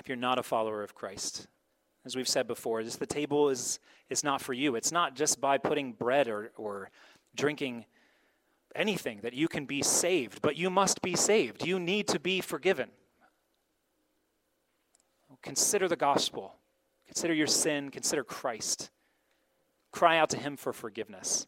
[0.00, 1.46] If you're not a follower of Christ,
[2.04, 4.74] as we've said before, this, the table is, is not for you.
[4.74, 6.90] It's not just by putting bread or, or
[7.34, 7.84] drinking
[8.78, 11.66] anything that you can be saved, but you must be saved.
[11.66, 12.90] You need to be forgiven.
[15.42, 16.54] Consider the gospel.
[17.06, 17.90] Consider your sin.
[17.90, 18.90] Consider Christ.
[19.92, 21.46] Cry out to him for forgiveness.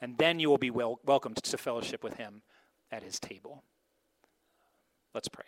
[0.00, 2.42] And then you will be wel- welcomed to fellowship with him
[2.90, 3.62] at his table.
[5.14, 5.44] Let's pray.